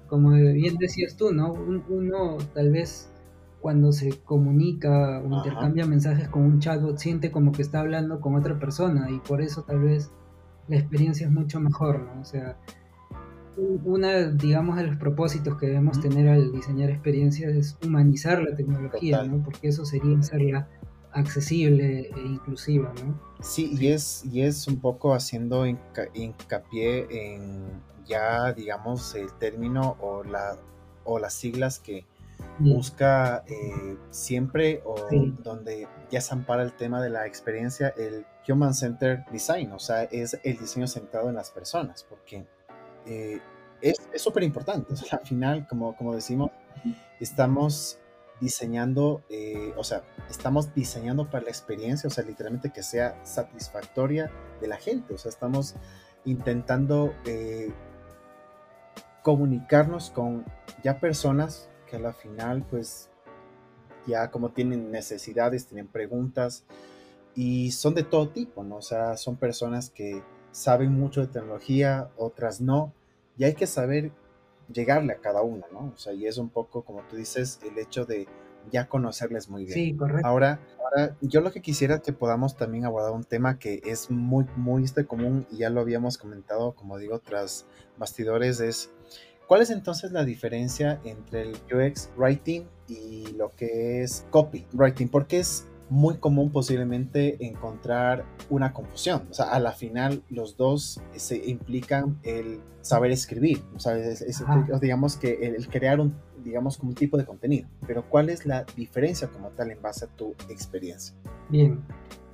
[0.07, 1.53] Como bien decías tú, ¿no?
[1.53, 3.09] Uno tal vez
[3.59, 8.35] cuando se comunica o intercambia mensajes con un chatbot siente como que está hablando con
[8.35, 10.11] otra persona y por eso tal vez
[10.67, 12.21] la experiencia es mucho mejor, ¿no?
[12.21, 12.57] O sea,
[13.57, 19.23] una, digamos, de los propósitos que debemos tener al diseñar experiencias es humanizar la tecnología,
[19.23, 19.43] ¿no?
[19.43, 20.67] Porque eso sería hacerla
[21.11, 23.19] accesible e inclusiva, ¿no?
[23.41, 30.23] Sí, y es, y es un poco haciendo hincapié en ya, digamos, el término o,
[30.23, 30.57] la,
[31.03, 32.05] o las siglas que
[32.59, 34.95] busca eh, siempre o
[35.43, 40.03] donde ya se ampara el tema de la experiencia, el Human Centered Design, o sea,
[40.03, 42.45] es el diseño centrado en las personas, porque
[43.05, 43.39] eh,
[43.81, 44.93] es súper importante.
[45.11, 46.51] al final, como, como decimos,
[47.19, 47.99] estamos
[48.39, 54.31] diseñando, eh, o sea, estamos diseñando para la experiencia, o sea, literalmente que sea satisfactoria
[54.59, 55.75] de la gente, o sea, estamos
[56.25, 57.71] intentando eh,
[59.21, 60.45] comunicarnos con
[60.83, 63.09] ya personas que a la final, pues,
[64.05, 66.65] ya como tienen necesidades, tienen preguntas
[67.35, 68.77] y son de todo tipo, ¿no?
[68.77, 70.21] O sea, son personas que
[70.53, 72.93] saben mucho de tecnología, otras no,
[73.37, 74.11] y hay que saber
[74.71, 75.91] llegarle a cada uno, ¿no?
[75.93, 78.27] O sea, y es un poco, como tú dices, el hecho de
[78.71, 79.73] ya conocerles muy bien.
[79.73, 80.25] Sí, correcto.
[80.25, 84.45] Ahora, ahora yo lo que quisiera que podamos también abordar un tema que es muy,
[84.55, 87.65] muy este común y ya lo habíamos comentado, como digo, tras
[87.97, 88.89] bastidores, es
[89.47, 95.09] ¿cuál es entonces la diferencia entre el UX writing y lo que es copy writing?
[95.09, 99.27] Porque es muy común posiblemente encontrar una confusión.
[99.29, 103.95] O sea, a la final los dos se implican el saber escribir, o sea,
[104.81, 106.13] digamos que el, crear un,
[106.43, 107.67] digamos, como un tipo de contenido.
[107.87, 111.15] Pero ¿cuál es la diferencia como tal en base a tu experiencia?
[111.49, 111.79] Bien,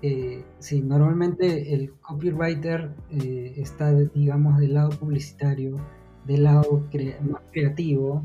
[0.02, 5.78] eh, sí, normalmente el copywriter eh, está, digamos, del lado publicitario,
[6.26, 6.88] del lado
[7.22, 8.24] más creativo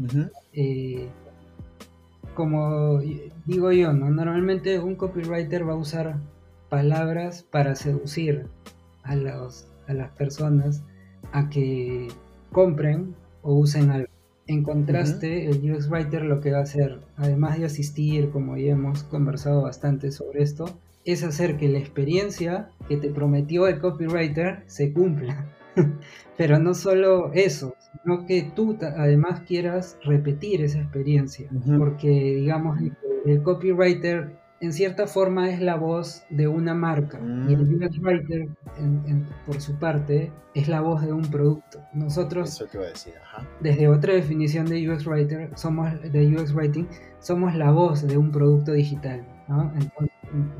[2.34, 3.00] como
[3.46, 4.10] digo yo, ¿no?
[4.10, 6.16] Normalmente un copywriter va a usar
[6.68, 8.46] palabras para seducir
[9.02, 10.82] a, los, a las personas
[11.32, 12.08] a que
[12.52, 14.08] compren o usen algo.
[14.46, 18.72] En contraste, el UX Writer lo que va a hacer, además de asistir, como ya
[18.72, 20.66] hemos conversado bastante sobre esto,
[21.06, 25.46] es hacer que la experiencia que te prometió el copywriter se cumpla.
[26.36, 31.48] Pero no solo eso, sino que tú además quieras repetir esa experiencia,
[31.78, 32.78] porque digamos
[33.24, 37.18] el, copywriter en cierta forma es la voz de una marca
[37.48, 37.84] y el Mm.
[37.84, 38.48] UX Writer,
[38.78, 41.80] en- en- por su parte, es la voz de un producto.
[41.92, 43.46] Nosotros, Eso te iba a decir, ajá.
[43.60, 46.86] desde otra definición de UX Writer, somos de UX Writing,
[47.20, 49.24] somos la voz de un producto digital.
[49.48, 49.70] ¿no?
[49.74, 50.10] Entonces,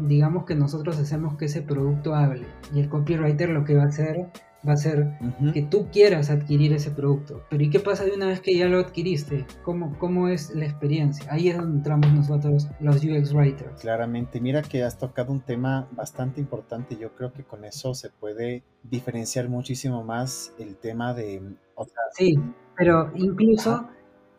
[0.01, 2.45] digamos que nosotros hacemos que ese producto hable
[2.75, 4.27] y el copywriter lo que va a hacer
[4.67, 5.19] va a ser
[5.53, 7.43] que tú quieras adquirir ese producto.
[7.51, 9.47] Pero ¿y qué pasa de una vez que ya lo adquiriste?
[9.63, 11.27] ¿Cómo, cómo es la experiencia?
[11.31, 13.81] Ahí es donde entramos nosotros, los UX Writers.
[13.81, 16.97] Claramente, mira que has tocado un tema bastante importante.
[16.97, 21.43] Yo creo que con eso se puede diferenciar muchísimo más el tema de,
[21.75, 22.39] o sea, Sí,
[22.77, 23.89] pero incluso,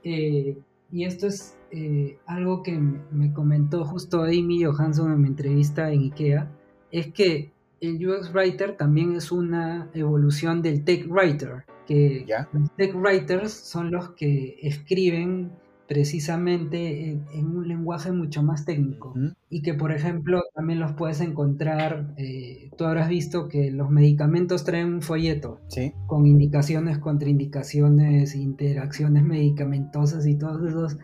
[0.03, 0.57] eh,
[0.91, 6.01] y esto es eh, algo que me comentó justo Amy Johansson en mi entrevista en
[6.01, 6.51] IKEA,
[6.91, 7.51] es que
[7.87, 13.51] el UX Writer también es una evolución del Tech Writer, que ya, los Tech Writers
[13.51, 15.51] son los que escriben
[15.87, 19.33] precisamente en, en un lenguaje mucho más técnico Ujú.
[19.49, 24.63] y que por ejemplo también los puedes encontrar, eh, tú habrás visto que los medicamentos
[24.63, 30.97] traen un folleto sí, con indicaciones, contraindicaciones, interacciones medicamentosas y todos esos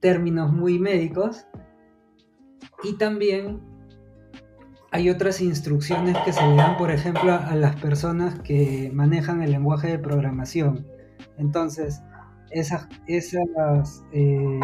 [0.00, 1.46] términos muy médicos.
[2.84, 3.60] Y también
[4.90, 9.50] hay otras instrucciones que se le dan, por ejemplo, a las personas que manejan el
[9.50, 10.86] lenguaje de programación.
[11.36, 12.00] Entonces,
[12.50, 14.60] esas, esas, eh,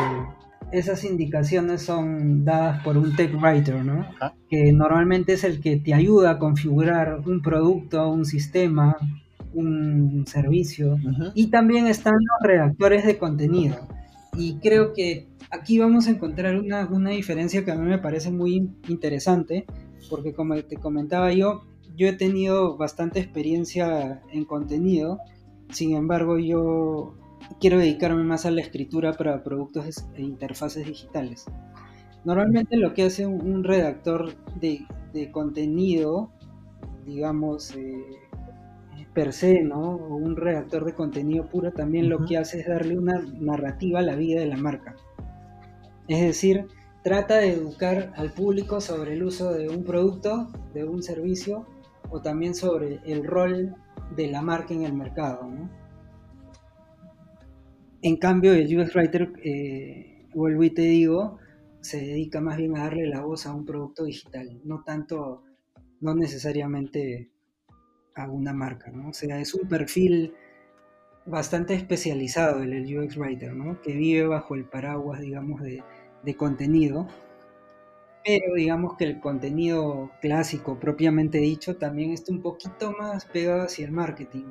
[0.73, 4.01] esas indicaciones son dadas por un tech writer, ¿no?
[4.01, 4.35] Ajá.
[4.49, 8.97] Que normalmente es el que te ayuda a configurar un producto, un sistema,
[9.53, 10.97] un servicio.
[11.35, 13.77] Y también están los redactores de contenido.
[14.37, 18.31] Y creo que aquí vamos a encontrar una, una diferencia que a mí me parece
[18.31, 19.67] muy interesante,
[20.09, 21.63] porque como te comentaba yo,
[21.97, 25.19] yo he tenido bastante experiencia en contenido,
[25.71, 27.15] sin embargo yo
[27.61, 31.47] quiero dedicarme más a la escritura para productos e interfaces digitales.
[32.25, 36.31] Normalmente lo que hace un, redactor de, de contenido,
[37.05, 38.03] digamos, eh,
[39.15, 39.81] per se, ¿no?
[39.81, 42.27] O un redactor de contenido puro también lo Ujú.
[42.27, 44.97] que hace es darle una narrativa a la vida de la marca.
[46.09, 46.67] Es decir,
[47.05, 51.67] trata de educar al público sobre el uso de un producto, de un servicio,
[52.09, 53.77] o también sobre el rol
[54.17, 55.47] de la marca en el mercado.
[58.01, 61.39] En cambio, el UX Writer, eh, vuelvo y te digo,
[61.83, 65.43] se dedica más bien a darle la voz a un producto digital, no tanto,
[66.01, 67.31] no necesariamente
[68.15, 69.11] a una marca, ¿no?
[69.11, 70.33] O sea, es un perfil
[71.27, 73.83] bastante especializado el UX Writer, ¿no?
[73.83, 75.83] Que vive bajo el paraguas, digamos, de,
[76.25, 77.07] de contenido,
[78.25, 83.85] pero digamos que el contenido clásico, propiamente dicho, también está un poquito más pegado hacia
[83.85, 84.47] el marketing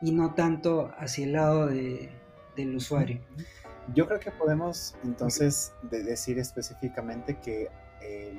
[0.00, 2.10] y no tanto hacia el lado de,
[2.54, 3.20] del usuario.
[3.94, 7.68] Yo creo que podemos entonces de- decir específicamente que
[8.02, 8.38] el-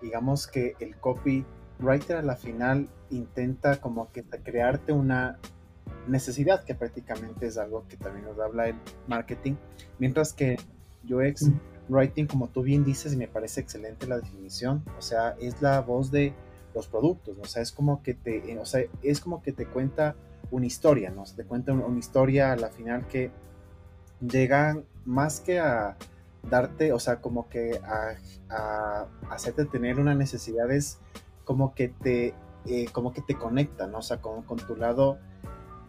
[0.00, 5.38] digamos que el copywriter a la final intenta como que crearte una
[6.06, 8.76] necesidad que prácticamente es algo que también nos habla el
[9.06, 9.54] marketing,
[9.98, 10.56] mientras que
[11.10, 11.50] UX
[11.88, 15.80] writing, como tú bien dices, y me parece excelente la definición, o sea, es la
[15.80, 16.32] voz de
[16.74, 17.42] los productos, ¿no?
[17.42, 20.16] o sea, es como que te, eh, o sea, es como que te cuenta
[20.50, 21.24] una historia, ¿no?
[21.24, 23.30] Te cuenta una, una historia a la final que
[24.20, 25.96] llegan más que a
[26.50, 28.16] darte, o sea, como que a,
[28.50, 30.98] a hacerte tener una necesidad es
[31.44, 32.34] como que te,
[32.66, 33.98] eh, como que te conecta, ¿no?
[33.98, 35.18] O sea, con, con tu lado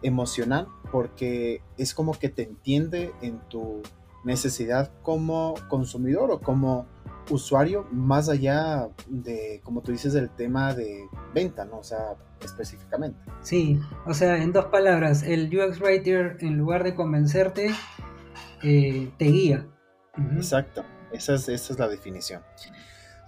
[0.02, 3.82] emocional, porque es como que te entiende en tu
[4.26, 6.86] necesidad como consumidor o como
[7.30, 11.78] usuario, más allá de, como tú dices, del tema de venta, ¿no?
[11.78, 13.18] O sea, específicamente.
[13.40, 17.70] Sí, o sea, en dos palabras, el UX Writer en lugar de convencerte,
[18.62, 19.66] eh, te guía.
[20.34, 22.42] Exacto, esa es, esa es la definición.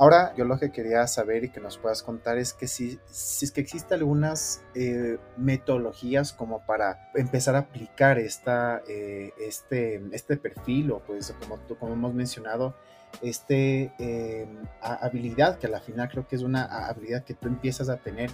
[0.01, 3.45] Ahora, yo lo que quería saber y que nos puedas contar es que si, si
[3.45, 10.37] es que existen algunas eh, metodologías como para empezar a aplicar esta, eh, este, este
[10.37, 12.77] perfil o pues como, como hemos mencionado,
[13.23, 13.91] este
[14.81, 17.89] a- habilidad que a la final creo que es una a- habilidad que tú empiezas
[17.89, 18.31] a tener.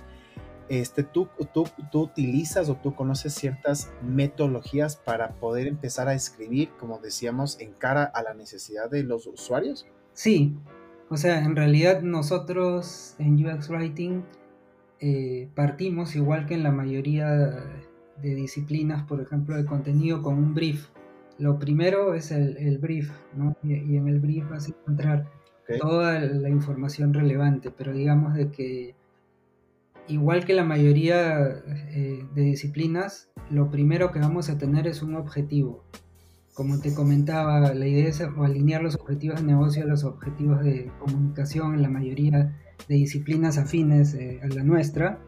[0.68, 6.70] Este, tú, tú, tú utilizas o tú conoces ciertas metodologías para poder empezar a escribir,
[6.78, 9.86] como decíamos, en cara a la necesidad de los usuarios.
[10.14, 10.56] Sí,
[11.08, 14.22] o sea, en realidad nosotros en UX Writing
[15.00, 17.30] eh, partimos igual que en la mayoría
[18.22, 20.88] de disciplinas, por ejemplo, de contenido, con un brief.
[21.38, 23.56] Lo primero es el, el brief, ¿no?
[23.62, 25.30] Y, y en el brief vas a encontrar
[25.80, 28.94] toda la información relevante, pero digamos de que
[30.08, 35.14] igual que la mayoría eh, de disciplinas, lo primero que vamos a tener es un
[35.14, 35.84] objetivo.
[36.54, 40.90] Como te comentaba, la idea es alinear los objetivos de negocio a los objetivos de
[41.00, 42.56] comunicación en la mayoría
[42.88, 45.18] de disciplinas afines eh, a la nuestra.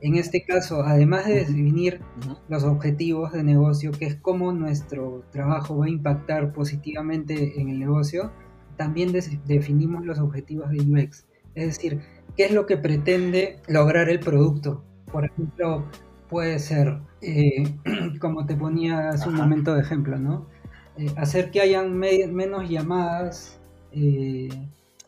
[0.00, 2.00] En este caso, además de definir
[2.48, 7.78] los objetivos de negocio, que es cómo nuestro trabajo va a impactar positivamente en el
[7.78, 8.32] negocio,
[8.76, 9.12] también
[9.46, 11.26] definimos los objetivos de UX.
[11.54, 12.00] Es decir,
[12.36, 14.82] qué es lo que pretende lograr el producto.
[15.12, 15.86] Por ejemplo,
[16.28, 17.62] puede ser, eh,
[18.20, 20.48] como te ponía hace un momento de ejemplo, ¿no?
[20.96, 23.58] Eh, hacer que hayan menos llamadas
[23.92, 24.50] eh,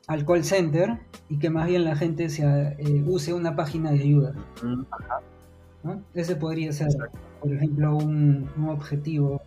[0.06, 4.00] al call center y que más bien la gente se, eh, use una página de
[4.00, 4.34] ayuda.
[6.14, 6.88] Ese podría ser,
[7.40, 9.42] por ejemplo, un, objetivo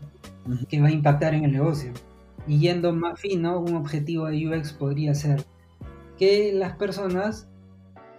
[0.69, 1.91] que va a impactar en el negocio.
[2.45, 5.43] Y yendo más fino, un objetivo de UX podría ser
[6.19, 7.47] que las personas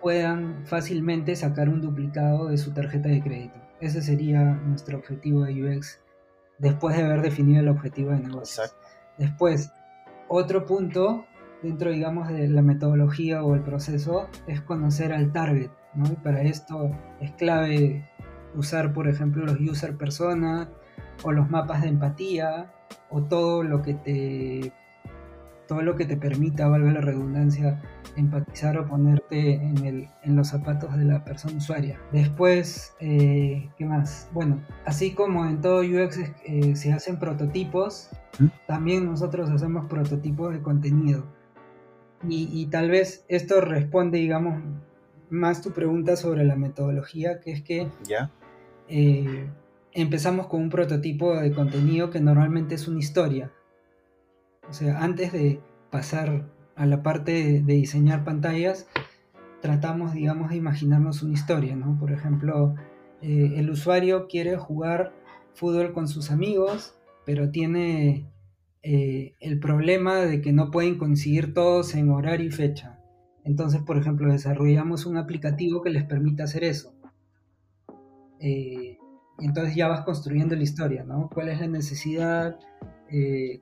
[0.03, 3.55] puedan fácilmente sacar un duplicado de su tarjeta de crédito.
[3.81, 6.01] Ese sería nuestro objetivo de UX
[6.59, 8.64] después de haber definido el objetivo de negocio.
[9.16, 9.72] Después,
[10.28, 11.24] otro punto
[11.62, 16.06] dentro, digamos, de la metodología o el proceso es conocer al target, ¿no?
[16.06, 16.90] Y para esto
[17.20, 18.09] es clave
[18.54, 20.68] usar, por ejemplo, los user persona
[21.24, 22.72] o los mapas de empatía
[23.11, 24.72] o todo lo que te
[25.69, 27.81] todo lo que te permita, valga la redundancia,
[28.16, 32.01] empatizar o ponerte en, el, en los zapatos de la persona usuaria.
[32.11, 34.29] Después, eh, ¿qué más?
[34.33, 38.09] Bueno, así como en todo UX eh, se hacen prototipos,
[38.66, 41.25] también nosotros hacemos prototipos de contenido.
[42.29, 44.61] Y, tal vez esto responde, digamos,
[45.31, 48.33] más tu pregunta sobre la metodología, que es que ¿Ya?
[48.89, 49.47] Eh,
[49.93, 53.53] empezamos con un prototipo de contenido que normalmente es una historia.
[54.69, 55.61] O sea, antes de
[55.91, 56.47] pasar
[56.77, 58.87] a la parte de, diseñar pantallas,
[59.61, 61.99] tratamos, digamos, de imaginarnos una historia, ¿no?
[61.99, 62.75] Por ejemplo,
[63.23, 65.12] eh, el usuario quiere jugar
[65.55, 66.95] fútbol con sus amigos,
[67.25, 68.31] pero tiene
[68.83, 73.01] eh, el problema de que no pueden conseguir todos en horario y fecha.
[73.45, 76.95] Entonces, por ejemplo, desarrollamos un aplicativo que les permita hacer eso.
[78.41, 78.99] Eh,
[79.41, 81.29] entonces ya vas construyendo la historia, ¿no?
[81.33, 82.59] ¿Cuál es la necesidad?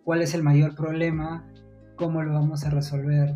[0.04, 1.44] ¿Cuál es el mayor problema?
[1.96, 3.34] cómo lo vamos a resolver.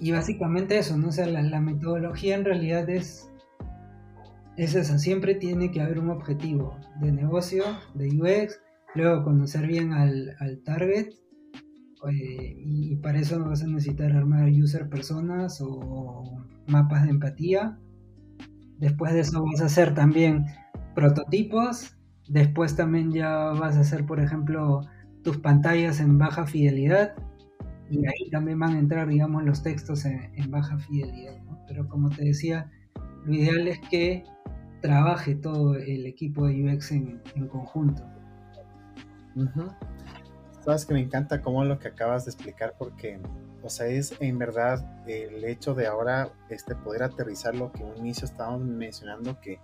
[0.00, 1.08] Y básicamente eso, ¿no?
[1.08, 3.30] O la, metodología en realidad es,
[4.56, 8.60] es esa, siempre tiene que haber un objetivo de negocio, de UX,
[8.94, 11.14] luego conocer bien al, target,
[12.08, 17.78] eh, y, para eso vas a necesitar armar user personas o mapas de empatía.
[18.78, 20.46] Después de eso vas a hacer también
[20.94, 21.97] prototipos,
[22.28, 24.82] después también ya vas a hacer, por ejemplo,
[25.22, 27.14] tus pantallas en baja fidelidad
[27.90, 31.36] y ahí también van a entrar, digamos, los textos en, baja fidelidad.
[31.66, 32.70] Pero como te decía,
[33.24, 34.24] lo ideal es que
[34.82, 38.02] trabaje todo el equipo de UX en, conjunto.
[40.64, 43.18] Sabes que me encanta como lo que acabas de explicar porque,
[43.62, 47.96] o sea, es en verdad el hecho de ahora este, poder aterrizar lo que un
[47.96, 49.60] inicio estábamos mencionando, que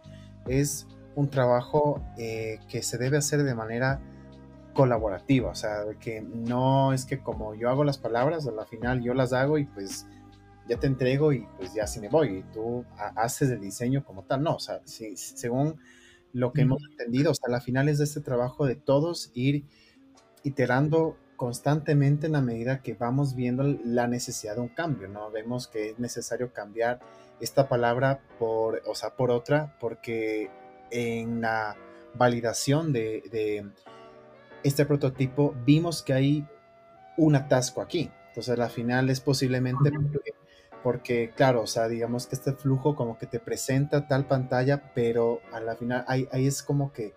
[0.46, 0.86] es
[1.16, 4.00] un trabajo eh, que se debe hacer de manera
[4.74, 9.02] colaborativa, o sea, que no es que como yo hago las palabras, a la final
[9.02, 10.06] yo las hago y pues
[10.68, 12.84] ya te entrego y pues ya así me voy y tú
[13.16, 15.78] haces el diseño como tal, no, o sea, según
[16.32, 19.64] lo que hemos entendido, o sea, la final es de este trabajo de todos ir
[20.42, 25.30] iterando constantemente en la medida que vamos viendo la necesidad de un cambio, ¿no?
[25.30, 27.00] Vemos que es necesario cambiar
[27.40, 30.50] esta palabra por, o sea, por otra, porque
[30.90, 31.76] en la
[32.14, 33.64] validación de
[34.62, 36.48] este prototipo vimos que hay
[37.16, 38.10] un atasco aquí.
[38.28, 39.92] Entonces, al final es posiblemente
[40.82, 45.40] porque, claro, o sea, digamos que este flujo como que te presenta tal pantalla, pero
[45.52, 47.14] a la final ahí, es como que,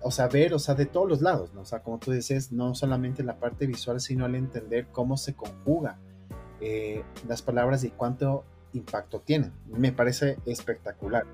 [0.00, 1.62] o sea, ver, o sea, de todos los lados, ¿no?
[1.62, 5.34] O sea, como tú dices, no solamente la parte visual, sino al entender cómo se
[5.34, 5.98] conjuga
[6.60, 9.52] eh, las palabras y cuánto impacto tienen.
[9.66, 11.26] Me parece espectacular.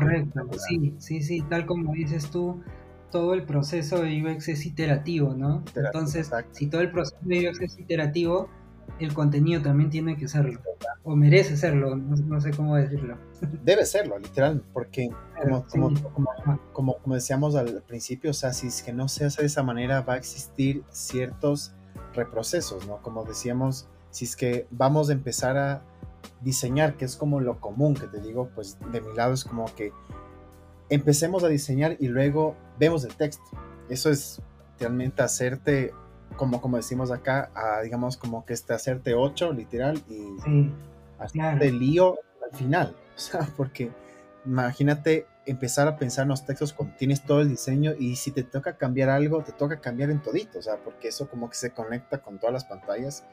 [0.00, 2.62] Correcto, sí, sí, sí, tal como dices tú,
[3.10, 5.62] todo el proceso de UX es iterativo, ¿no?
[5.76, 8.48] Entonces, si todo el proceso de UX es iterativo,
[8.98, 10.60] el contenido también tiene que serlo,
[11.04, 13.16] o merece serlo, no, sé cómo decirlo.
[13.62, 15.10] Debe serlo, literal, porque
[15.70, 15.94] como,
[16.72, 20.00] como, decíamos al principio, o sea, si es que no se hace de esa manera,
[20.00, 21.72] va a existir ciertos
[22.14, 23.00] reprocesos, ¿no?
[23.02, 25.82] Como decíamos, si es que vamos a empezar a
[26.44, 29.64] diseñar, que es como lo común que te digo, pues de mi lado es como
[29.74, 29.92] que
[30.88, 33.44] empecemos a diseñar y luego vemos el texto.
[33.88, 34.40] Eso es
[34.78, 35.92] realmente hacerte,
[36.36, 37.50] como, como decimos acá,
[37.82, 40.70] digamos como que este hacerte ocho, literal, y
[41.18, 42.96] hacerte lío al final.
[43.14, 43.92] O sea, porque
[44.44, 48.42] imagínate empezar a pensar en los textos cuando tienes todo el diseño y si te
[48.42, 51.70] toca cambiar algo, te toca cambiar en todito, o sea, porque eso como que se
[51.70, 53.24] conecta con todas las pantallas.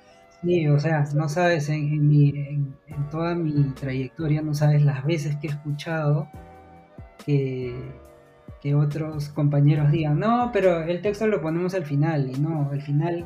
[0.43, 5.35] Sí, o sea, no sabes, en, mi, en, toda mi trayectoria, no sabes las veces
[5.35, 6.27] que he escuchado
[7.25, 7.75] que,
[8.75, 13.25] otros compañeros digan, no, pero el texto lo ponemos al final, y no, al final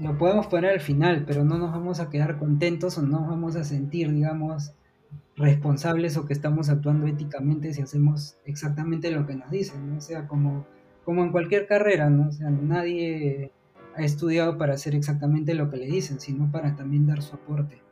[0.00, 3.28] lo podemos poner al final, pero no nos vamos a quedar contentos o no nos
[3.28, 4.74] vamos a sentir, digamos,
[5.36, 9.98] responsables o que estamos actuando éticamente si hacemos exactamente lo que nos dicen, ¿no?
[9.98, 10.66] O sea, como,
[11.04, 12.28] como en cualquier carrera, ¿no?
[12.28, 13.52] O sea, nadie
[13.96, 17.82] ha estudiado para hacer exactamente lo que le dicen, sino para también dar su aporte.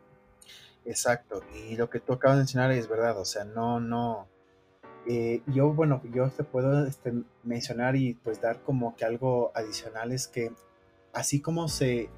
[0.85, 4.29] Exacto, y lo que tú acabas de mencionar es verdad, o sea, no, no,
[5.07, 10.13] eh, yo, bueno, yo te puedo este, mencionar y pues dar como que algo adicional
[10.13, 10.53] es que
[11.15, 12.11] así como se,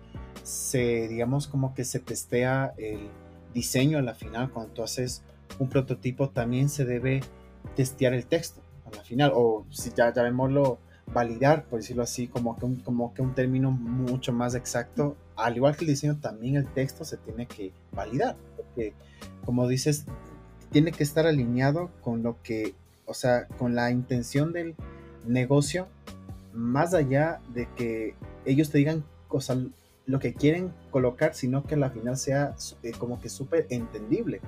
[0.43, 3.09] se, digamos, como que se testea el
[3.55, 5.22] diseño a la final, cuando tú haces
[5.59, 7.20] un prototipo, también se debe
[7.76, 10.78] testear el texto a la final, o si ya llamémoslo
[11.12, 15.16] validar, por decirlo así, como que, un, como que un término mucho más exacto.
[15.36, 18.92] Al igual que el diseño, también el texto se tiene que validar, porque
[19.44, 20.04] como dices,
[20.70, 22.74] tiene que estar alineado con lo que,
[23.07, 24.74] o sea, con la intención del
[25.26, 25.88] negocio,
[26.52, 29.59] más allá de que ellos te digan cosas,
[30.07, 34.40] lo que quieren colocar, sino que la final sea eh, como que súper entendible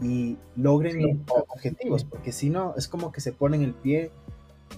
[0.00, 4.10] y logren los objetivos, porque si no, es como que se ponen el pie,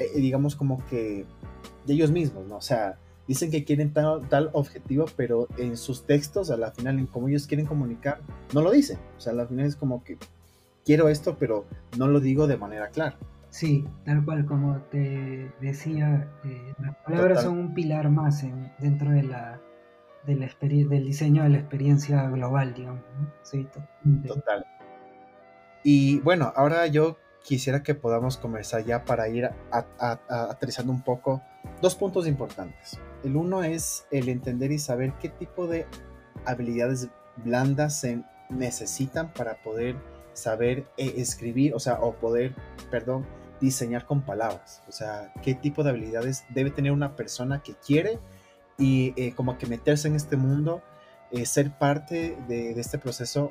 [0.01, 1.27] eh, digamos como que
[1.87, 2.57] de ellos mismos, ¿no?
[2.57, 2.99] O sea,
[3.29, 7.29] dicen que quieren tal, tal, objetivo, pero en sus textos, a la final, en cómo
[7.29, 8.21] ellos quieren comunicar,
[8.55, 8.99] no lo dicen.
[9.17, 10.19] O sea, a la final es como que
[10.85, 11.67] quiero esto, pero
[11.99, 13.17] no lo digo de manera clara.
[13.51, 18.45] Sí, tal cual como te decía, eh, las palabras son un pilar más
[18.79, 19.61] dentro de la,
[20.27, 23.03] de la del diseño de la experiencia global, digamos.
[23.43, 23.67] Sí,
[24.27, 24.65] total.
[25.83, 31.43] Y bueno, ahora yo quisiera que podamos comenzar ya para ir aterrizando un poco
[31.81, 32.99] dos puntos importantes.
[33.25, 35.87] El uno es el entender y saber qué tipo de
[36.45, 39.97] habilidades blandas se necesitan para poder
[40.33, 42.55] saber eh, escribir, o sea, o poder,
[42.91, 43.27] perdón,
[43.61, 44.83] diseñar con palabras.
[44.89, 48.19] O sea, qué tipo de habilidades debe tener una persona que quiere
[48.79, 50.83] y eh, como que meterse en este mundo,
[51.31, 53.51] eh, ser parte de, este proceso,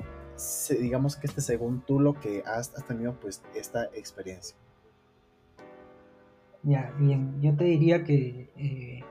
[0.80, 4.56] digamos que este según tú lo que has, tenido pues esta experiencia.
[6.62, 9.04] Ya, bien, yo te diría que eh,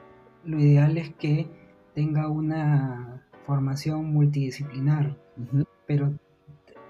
[0.46, 1.48] lo ideal es que
[1.96, 5.18] tenga una formación multidisciplinar,
[5.88, 6.14] pero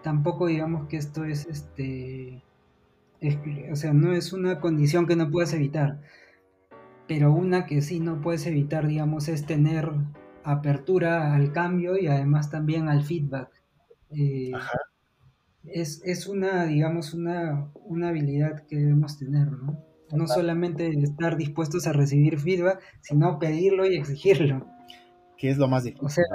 [0.03, 2.43] tampoco digamos que esto es este
[3.71, 5.99] o sea, no es una condición que no puedas evitar,
[7.07, 9.91] pero una que sí no puedes evitar, digamos, es tener
[10.43, 13.49] apertura al cambio y además también al feedback.
[14.11, 14.51] Eh,
[15.65, 19.83] es, una, digamos, una, una habilidad que debemos tener, ¿no?
[20.11, 24.65] No solamente estar dispuestos a recibir feedback, sino pedirlo y exigirlo.
[25.37, 26.05] Que es lo más difícil.
[26.05, 26.25] O sea,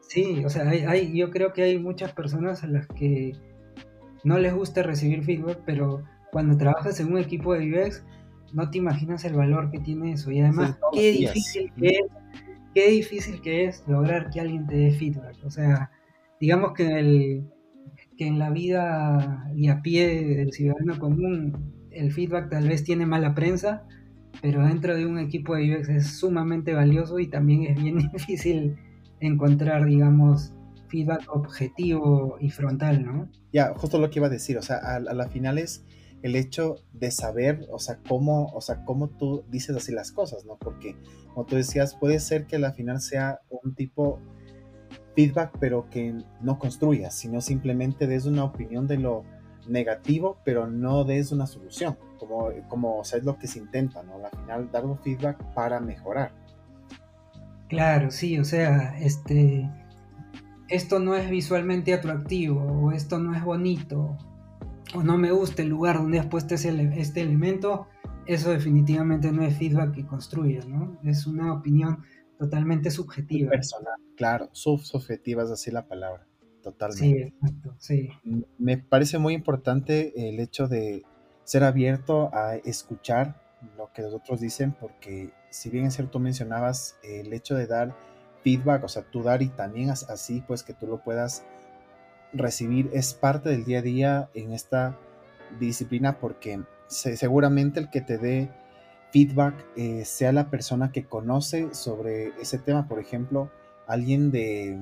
[0.00, 3.32] sí, o sea, hay, yo creo que hay muchas personas a las que
[4.22, 8.04] no les gusta recibir feedback, pero cuando trabajas en un equipo de UX,
[8.52, 10.30] no te imaginas el valor que tiene eso.
[10.30, 12.06] Y además, qué difícil que es,
[12.74, 15.36] qué difícil que es lograr que alguien te dé feedback.
[15.44, 15.90] O sea,
[16.42, 17.48] digamos que, el,
[18.18, 23.06] que en la vida y a pie del ciudadano común, el feedback tal vez tiene
[23.06, 23.86] mala prensa,
[24.40, 28.74] pero dentro de un equipo de UX es sumamente valioso y también es bien difícil
[29.20, 30.52] encontrar, digamos,
[30.88, 33.30] feedback objetivo y frontal, ¿no?
[33.52, 35.84] Ya, justo lo que iba a decir, o sea, a, la final es
[36.22, 40.44] el hecho de saber, o sea, cómo, o sea, cómo tú dices así las cosas,
[40.44, 40.56] ¿no?
[40.56, 40.96] Porque,
[41.28, 44.20] como tú decías, puede ser que la final sea un tipo
[45.14, 49.24] feedback, pero que no construya, sino simplemente des una opinión de lo
[49.68, 54.02] negativo, pero no des una solución, como, como o sea, es lo que se intenta,
[54.02, 54.14] ¿no?
[54.24, 56.32] Al final, dar un feedback para mejorar.
[57.68, 59.70] Claro, sí, o sea, este,
[60.68, 64.16] esto no es visualmente atractivo, o esto no es bonito,
[64.94, 67.86] o no me gusta el lugar donde has puesto este elemento,
[68.26, 70.98] eso definitivamente no es feedback que construye, ¿no?
[71.02, 72.02] Es una opinión
[72.38, 73.50] totalmente subjetiva.
[73.50, 76.26] Personal, claro, subjetiva es así la palabra,
[76.62, 77.04] totalmente.
[77.04, 78.08] Sí, exacto, sí.
[78.58, 81.04] Me parece muy importante el hecho de
[81.44, 83.40] ser abierto a escuchar
[83.76, 87.94] lo que los otros dicen, porque si bien es cierto mencionabas el hecho de dar
[88.42, 91.44] feedback, o sea, tú dar y también así pues que tú lo puedas
[92.32, 94.98] recibir es parte del día a día en esta
[95.60, 98.50] disciplina porque seguramente el que te dé
[99.12, 103.50] feedback eh, sea la persona que conoce sobre ese tema, por ejemplo,
[103.86, 104.78] alguien de,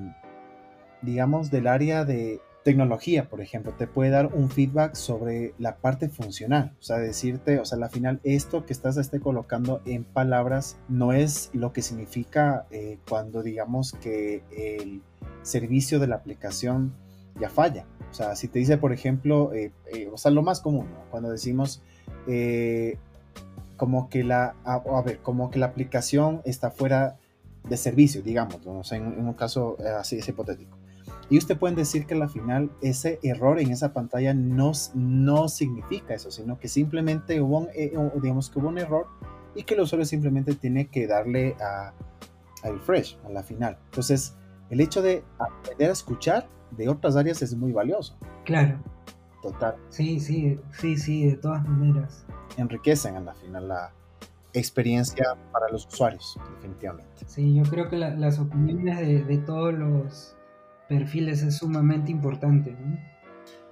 [1.01, 6.09] digamos, del área de tecnología, por ejemplo, te puede dar un feedback sobre la parte
[6.09, 10.77] funcional, o sea, decirte, o sea, al final esto que estás esté colocando en palabras
[10.87, 15.01] no es lo que significa eh, cuando digamos que el
[15.41, 16.93] servicio de la aplicación
[17.39, 17.85] ya falla.
[18.11, 21.31] O sea, si te dice, por ejemplo, eh, eh, o sea, lo más común, cuando
[21.31, 21.81] decimos
[23.81, 27.17] como que la, a, ver, como que la aplicación está fuera
[27.67, 28.83] de servicio, digamos, ¿no?
[28.91, 30.77] en, en un caso así es hipotético
[31.31, 36.13] y usted pueden decir que al final ese error en esa pantalla no, no significa
[36.13, 39.07] eso, sino que simplemente hubo un, eh, digamos que hubo un error
[39.55, 41.93] y que el usuario simplemente tiene que darle a,
[42.63, 43.77] refresh a la final.
[43.85, 44.35] Entonces,
[44.69, 48.17] el hecho de aprender a escuchar de otras áreas es muy valioso.
[48.43, 48.83] Claro.
[49.41, 49.77] Total.
[49.87, 52.25] Sí, sí, sí, sí, de todas maneras.
[52.57, 53.91] Enriquecen a la final la
[54.53, 57.25] experiencia para los usuarios, definitivamente.
[57.25, 60.35] Sí, yo creo que las opiniones de, de todos los
[60.89, 62.75] perfiles es sumamente importante.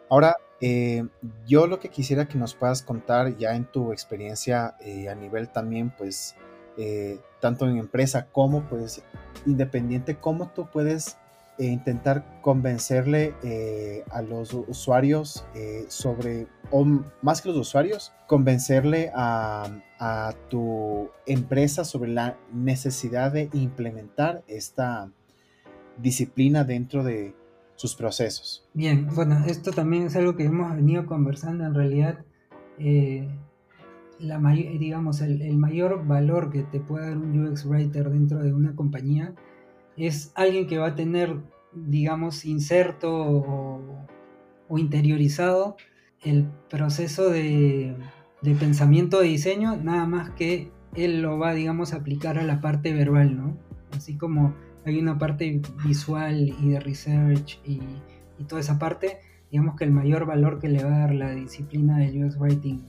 [0.09, 1.05] Ahora, eh,
[1.47, 5.49] yo lo que quisiera que nos puedas contar ya en tu experiencia eh, a nivel
[5.49, 6.35] también, pues,
[6.77, 9.01] eh, tanto en empresa como, pues,
[9.45, 11.17] independiente, cómo tú puedes
[11.57, 13.33] intentar convencerle
[14.11, 15.43] a los usuarios
[15.89, 16.85] sobre, o
[17.21, 19.81] más que los usuarios, convencerle a,
[20.49, 25.11] tu empresa sobre la necesidad de implementar esta,
[26.01, 27.35] disciplina dentro de
[27.75, 28.67] sus procesos.
[28.73, 31.65] Bien, bueno, esto también es algo que hemos venido conversando.
[31.65, 32.25] En realidad,
[32.77, 33.29] eh,
[34.19, 38.75] la digamos, el, mayor valor que te puede dar un UX Writer dentro de una
[38.75, 39.33] compañía
[39.95, 41.37] es alguien que va a tener,
[41.73, 45.77] digamos, inserto o, interiorizado
[46.23, 47.95] el proceso de,
[48.59, 52.93] pensamiento de diseño, nada más que él lo va, digamos, a aplicar a la parte
[52.93, 53.57] verbal, ¿no?
[53.91, 54.53] Así como
[54.85, 57.79] hay una parte visual y de research y,
[58.47, 59.19] toda esa parte,
[59.51, 62.81] digamos que el mayor valor que le va a dar la disciplina del UX Writing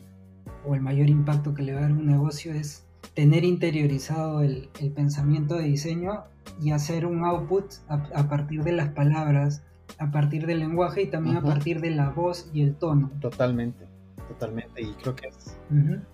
[0.64, 4.68] o el mayor impacto que le va a dar un negocio es tener interiorizado el,
[4.94, 6.24] pensamiento de diseño
[6.62, 9.64] y hacer un output a, partir de las palabras,
[10.01, 13.11] a partir del lenguaje y también a partir de la voz y el tono.
[13.20, 13.84] Totalmente,
[14.28, 14.80] totalmente.
[14.80, 15.59] Y creo que es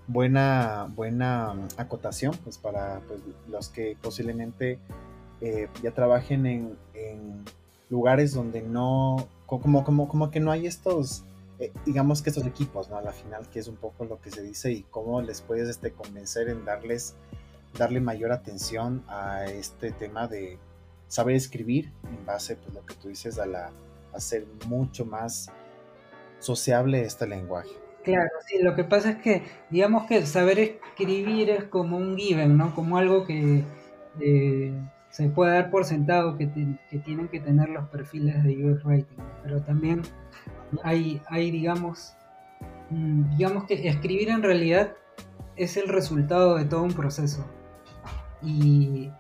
[0.09, 4.80] buena, buena acotación pues, para pues, los que posiblemente
[5.41, 6.76] eh, ya trabajen en,
[7.89, 11.22] lugares donde no, como, como, como que no hay estos,
[11.61, 12.97] eh, digamos que estos equipos, ¿no?
[12.97, 15.68] A la final, que es un poco lo que se dice y cómo les puedes
[15.68, 17.14] este, convencer en darles,
[17.78, 20.59] darle mayor atención a este tema de
[21.09, 23.70] saber escribir en base, pues lo que tú dices, a la,
[24.14, 25.50] hacer mucho más
[26.38, 27.70] sociable este lenguaje.
[28.04, 32.57] Claro, sí, lo que pasa es que, digamos que saber escribir es como un given,
[32.57, 32.74] ¿no?
[32.74, 33.64] Como algo que,
[34.20, 34.72] eh,
[35.11, 39.62] se puede dar por sentado que, tienen que tener los perfiles de UX Writing, pero
[39.62, 40.02] también
[40.82, 42.14] hay, hay digamos,
[42.90, 44.93] mm, digamos que escribir en realidad
[45.56, 47.44] es el resultado de todo un proceso.
[48.42, 49.10] Y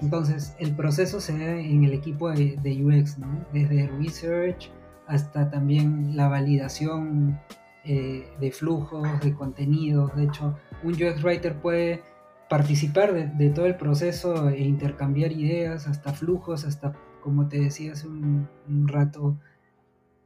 [0.00, 3.44] entonces el proceso se da en el equipo de, UX, ¿no?
[3.52, 4.70] desde research
[5.06, 7.40] hasta también la validación
[7.84, 10.14] eh, de flujos, de contenidos.
[10.14, 12.02] De hecho, un UX Writer puede
[12.48, 16.92] participar de, todo el proceso e intercambiar ideas, hasta flujos, hasta,
[17.22, 18.48] como te decía hace un,
[18.86, 19.36] rato,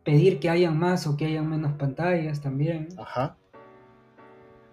[0.04, 2.88] pedir que hayan más o que hayan menos pantallas también.
[2.98, 3.36] Ajá.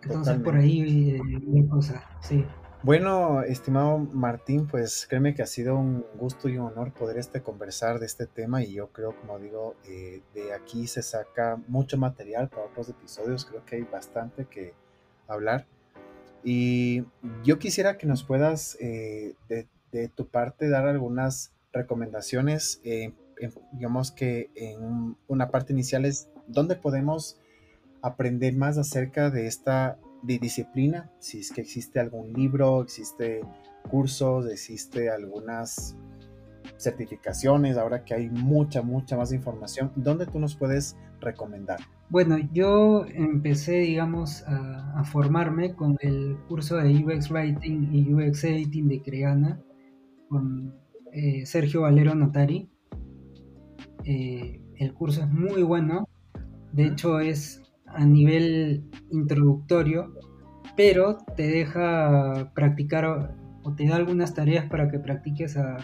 [0.02, 2.46] Entonces por ahí eh, cosas, sí.
[2.82, 7.42] Bueno, estimado Martín, pues créeme que ha sido un gusto y un honor poder este
[7.42, 11.98] conversar de este tema y yo creo, como digo, eh, de aquí se saca mucho
[11.98, 14.74] material para otros episodios, creo que hay bastante que
[15.28, 15.68] hablar.
[16.42, 17.04] Y
[17.44, 23.12] yo quisiera que nos puedas, eh, de, tu parte, dar algunas recomendaciones, eh,
[23.74, 27.38] digamos que en una parte inicial es dónde podemos
[28.02, 33.42] aprender más acerca de esta disciplina, si es que existe algún libro, existe
[33.90, 35.96] cursos, existe algunas
[36.78, 41.80] certificaciones, ahora que hay mucha, mucha más información, ¿dónde tú nos puedes recomendar?
[42.10, 48.88] Bueno, yo empecé, digamos, a, formarme con el curso de UX Writing y UX Editing
[48.90, 49.62] de Creana,
[50.28, 50.76] con
[51.14, 52.70] eh, Sergio Valero Notari.
[54.04, 56.08] Eh, el curso es muy bueno,
[56.74, 57.62] de hecho es
[57.94, 60.14] a nivel introductorio,
[60.76, 65.78] pero te deja practicar o te da algunas tareas para que practiques a,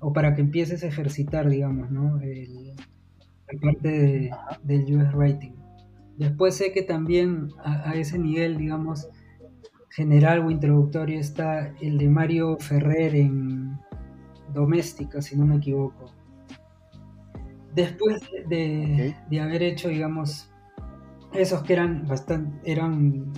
[0.00, 2.20] o para que empieces a ejercitar, digamos, ¿no?
[2.20, 2.74] El,
[3.52, 4.30] la parte
[4.62, 5.54] del US Writing.
[6.18, 9.08] Después sé que también a, ese nivel, digamos,
[9.90, 13.78] general o introductorio está el de Mario Ferrer en
[14.52, 16.12] Doméstica, si no me equivoco.
[17.74, 20.50] después de, haber hecho, digamos,
[21.38, 23.32] esos que eran bastante, eran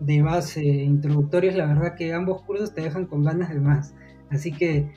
[0.00, 3.94] de base introductorios, la verdad que ambos cursos te dejan con ganas de más.
[4.30, 4.90] Así que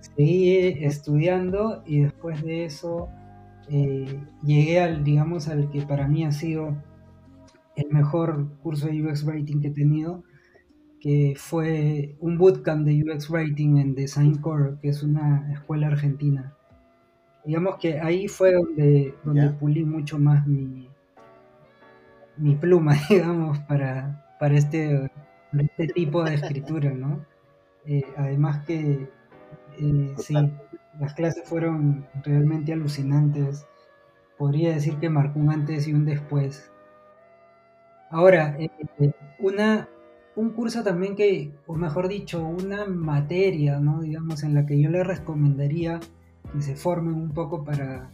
[0.00, 3.08] seguí estudiando y después de eso
[3.70, 6.76] eh, llegué al, digamos, al que para mí ha sido
[7.76, 10.24] el mejor curso de UX Writing que he tenido,
[11.00, 16.54] que fue un bootcamp de UX Writing en Design Core, que es una escuela argentina.
[17.44, 20.87] Digamos que ahí fue donde, donde pulí mucho más mi,
[22.38, 25.10] mi pluma, digamos, para, para este,
[25.52, 27.24] este tipo de escritura, ¿no?
[27.86, 29.08] Eh, además que,
[29.78, 30.34] eh, sí,
[31.00, 33.66] las clases fueron realmente alucinantes.
[34.36, 36.70] Podría decir que marcó un antes y un después.
[38.10, 38.70] Ahora, eh,
[39.38, 39.88] una,
[40.36, 44.00] un curso también que, o mejor dicho, una materia, ¿no?
[44.00, 46.00] Digamos, en la que yo le recomendaría
[46.52, 48.10] que se formen un poco para,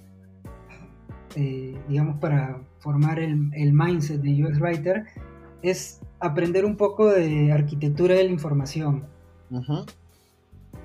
[1.36, 5.05] eh, digamos, para formar el, mindset de UX Writer,
[5.62, 9.05] es aprender un poco de arquitectura de la información.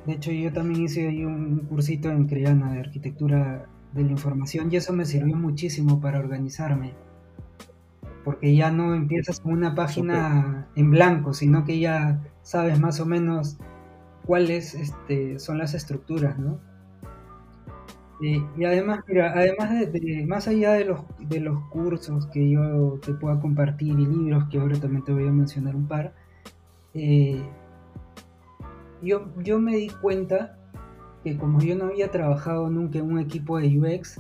[0.06, 4.72] De hecho, yo también hice ahí un cursito en Creana de arquitectura de la información
[4.72, 6.94] y eso me sirvió muchísimo para organizarme
[8.24, 13.06] porque ya no empiezas con una página en blanco, sino que ya sabes más o
[13.08, 13.58] menos
[14.26, 16.60] cuáles este, son las estructuras, ¿no?
[18.22, 23.14] Y además, mira, además de, más allá de los, de los cursos que yo te
[23.14, 26.14] pueda compartir y libros, que ahora también te voy a mencionar un par,
[26.94, 27.42] eh,
[29.02, 30.58] yo, yo me di cuenta
[31.24, 34.20] que como yo no había trabajado nunca en un equipo de UX,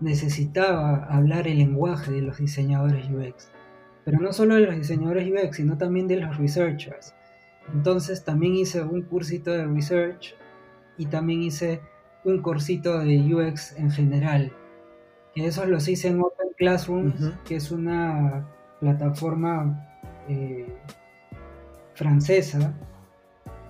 [0.00, 3.50] necesitaba hablar el lenguaje de los diseñadores UX.
[4.04, 7.14] Pero no solo de los diseñadores UX, sino también de los researchers.
[7.72, 10.34] Entonces también hice un cursito de research
[10.96, 11.80] y también hice
[12.30, 14.52] un cursito de UX en general.
[15.34, 18.46] Que esos los hice en Open Classrooms, que es una
[18.80, 19.86] plataforma
[20.28, 20.66] eh,
[21.94, 22.74] francesa,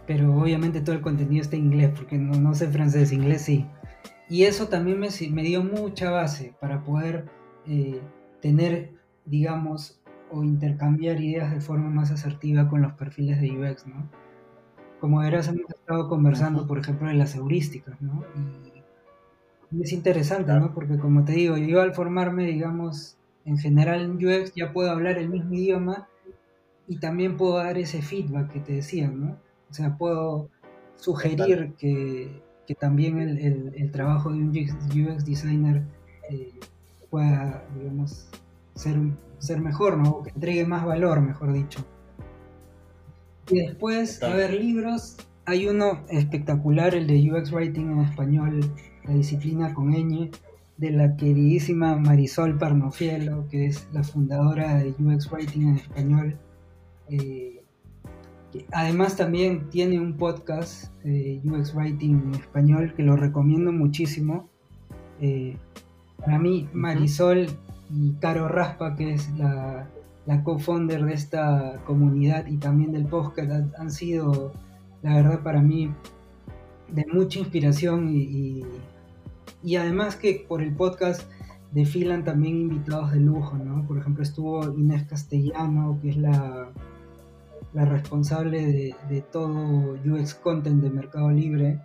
[0.07, 3.67] pero obviamente todo el contenido está en inglés, porque no, no sé francés, inglés sí.
[4.29, 7.27] Y eso también me, me dio mucha base para poder
[7.67, 8.01] eh,
[8.41, 8.93] tener,
[9.25, 14.11] digamos, o intercambiar ideas de forma más asertiva con los perfiles de UX, ¿no?
[15.01, 18.25] Como verás, hemos estado conversando, por ejemplo, de las heurísticas, ¿no?
[19.71, 20.75] Y es interesante, ¿no?
[20.75, 25.19] Porque como te digo, yo al formarme, digamos, en general en UX ya puedo hablar
[25.19, 26.09] el mismo idioma
[26.87, 29.37] y también puedo dar ese feedback que te decía, ¿no?
[29.71, 30.49] O sea, puedo
[30.97, 35.83] sugerir que que también el, trabajo de un UX designer
[36.29, 36.53] eh,
[37.09, 38.29] pueda, digamos,
[38.75, 38.99] ser,
[39.39, 40.23] ser mejor, ¿no?
[40.23, 41.83] que entregue más valor, mejor dicho.
[43.51, 45.17] Y después, a ver, libros.
[45.47, 48.61] Hay uno espectacular, el de UX Writing en español,
[49.05, 50.31] la disciplina con ñ,
[50.77, 56.37] de la queridísima Marisol Parnofielo, que es la fundadora de UX Writing en español.
[57.09, 57.59] Eh,
[58.73, 64.49] Además también tiene un podcast, eh, UX Writing en español, que lo recomiendo muchísimo.
[65.21, 65.57] Eh,
[66.19, 67.47] para mí, Marisol
[67.91, 69.89] y Caro Raspa, que es la,
[70.45, 74.53] co-founder de esta comunidad y también del podcast, han sido,
[75.03, 75.93] la verdad, para mí
[76.89, 78.63] de mucha inspiración y,
[79.63, 81.23] y, además que por el podcast
[81.73, 83.87] desfilan también invitados de lujo, ¿no?
[83.87, 86.71] Por ejemplo, estuvo Inés Castellano, que es la
[87.73, 91.81] la responsable de, todo UX Content de Mercado Libre.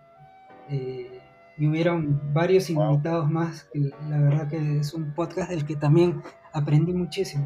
[0.69, 1.19] Eh,
[1.57, 6.21] y hubieron varios invitados más, que la verdad que es un podcast del que también
[6.51, 7.45] aprendí muchísimo.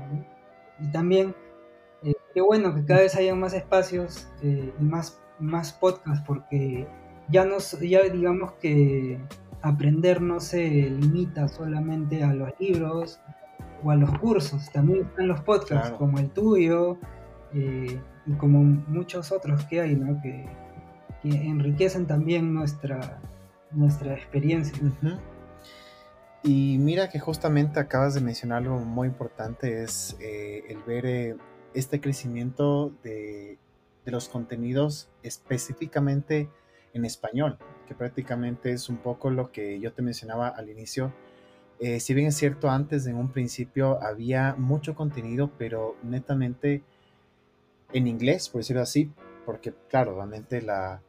[0.80, 1.36] Y también,
[2.04, 6.88] eh, qué bueno que cada vez haya más espacios eh, y más, más podcasts, porque
[7.30, 9.20] ya, no, ya digamos que
[9.62, 13.20] aprender no se limita solamente a los libros
[13.84, 16.98] o a los cursos, también están los podcasts como el tuyo,
[18.28, 20.22] y como muchos otros que hay, ¿no?
[20.22, 20.46] que,
[21.24, 23.20] enriquecen también nuestra,
[23.72, 24.82] nuestra experiencia.
[26.44, 31.36] Y mira que justamente acabas de mencionar algo muy importante, es eh, el ver eh,
[31.74, 33.58] este crecimiento de,
[34.06, 36.50] los contenidos específicamente
[36.94, 37.58] en español,
[37.90, 41.12] que prácticamente es un poco lo que yo te mencionaba al inicio.
[41.82, 46.84] Eh, si bien es cierto, antes en un principio había mucho contenido, pero netamente
[47.92, 49.12] en inglés, por decirlo así,
[49.46, 51.02] porque claro, realmente la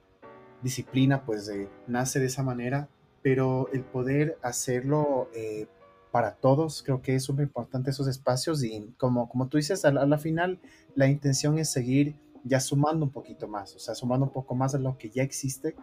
[0.61, 1.49] disciplina pues
[1.87, 2.89] nace de esa manera,
[3.23, 5.67] pero el poder hacerlo eh,
[6.11, 9.91] para todos, creo que es súper importante esos espacios y como, como tú dices, a
[9.91, 10.59] la, final
[10.95, 14.75] la intención es seguir ya sumando un poquito más, o sea, sumando un poco más
[14.75, 15.77] a lo que ya existe.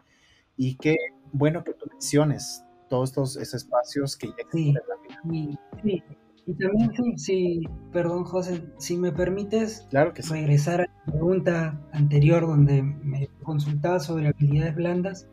[0.57, 0.95] Y qué
[1.32, 4.86] bueno que tú menciones todos estos espacios que ya existen
[5.30, 6.03] sí, sí.
[6.48, 12.45] Y también, si, perdón José, si me permites claro que regresar a la pregunta anterior
[12.45, 15.28] donde me consultaba sobre habilidades blandas,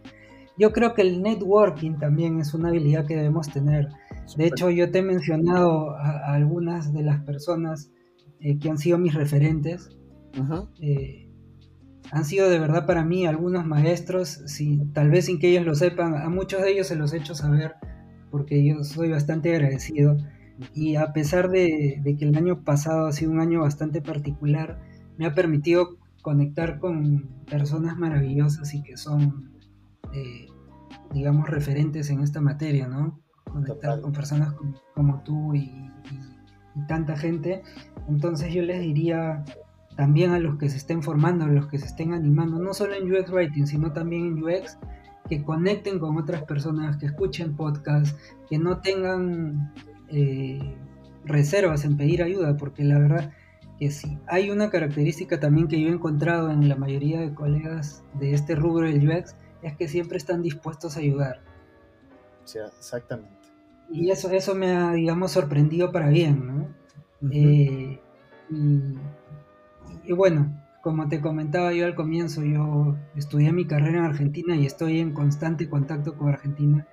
[0.63, 3.89] yo creo que el networking también es una habilidad que debemos tener.
[4.37, 7.91] De hecho, yo te he mencionado a, algunas de las personas
[8.39, 9.91] eh, que han sido mis referentes.
[10.81, 11.29] Eh,
[12.13, 14.45] han sido de verdad para mí algunos maestros,
[14.93, 17.35] tal vez sin que ellos lo sepan, a muchos de ellos se los he hecho
[17.35, 17.75] saber
[18.31, 20.17] porque yo soy bastante agradecido.
[20.73, 24.81] Y a pesar de, que el año pasado ha sido un año bastante particular,
[25.19, 29.51] me ha permitido conectar con personas maravillosas y que son,
[30.13, 30.47] eh,
[31.13, 33.21] digamos, referentes en esta materia, ¿no?
[33.45, 34.55] Conectar con personas
[34.95, 35.91] como, tú y,
[36.89, 37.63] tanta gente.
[38.09, 39.45] Entonces yo les diría
[39.97, 42.95] también a los que se estén formando, a los que se estén animando, no solo
[42.95, 44.79] en UX Writing, sino también en UX,
[45.29, 48.17] que conecten con otras personas, que escuchen podcasts,
[48.49, 49.73] que no tengan
[50.09, 50.77] eh,
[51.25, 53.33] reservas en pedir ayuda, porque la verdad
[53.79, 58.05] que sí, hay una característica también que yo he encontrado en la mayoría de colegas
[58.15, 61.41] de este rubro del UX, es que siempre están dispuestos a ayudar.
[62.45, 63.31] Sí, exactamente.
[63.91, 66.69] Y eso, eso me ha, digamos, sorprendido para bien, ¿no?
[67.31, 68.01] Eh,
[68.51, 74.67] y, bueno, como te comentaba yo al comienzo, yo estudié mi carrera en Argentina y
[74.67, 76.87] estoy en constante contacto con Argentina.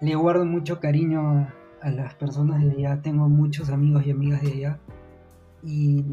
[0.00, 4.42] Le guardo mucho cariño a, a las personas de allá, tengo muchos amigos y amigas
[4.42, 4.78] de allá
[5.64, 6.04] y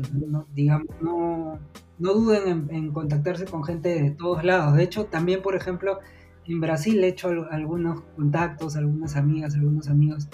[0.54, 1.60] digamos, no,
[2.02, 4.76] no duden en, contactarse con gente de todos lados.
[4.76, 6.00] De hecho, también, por ejemplo,
[6.46, 10.28] en Brasil he hecho algunos contactos, algunas amigas, algunos amigos.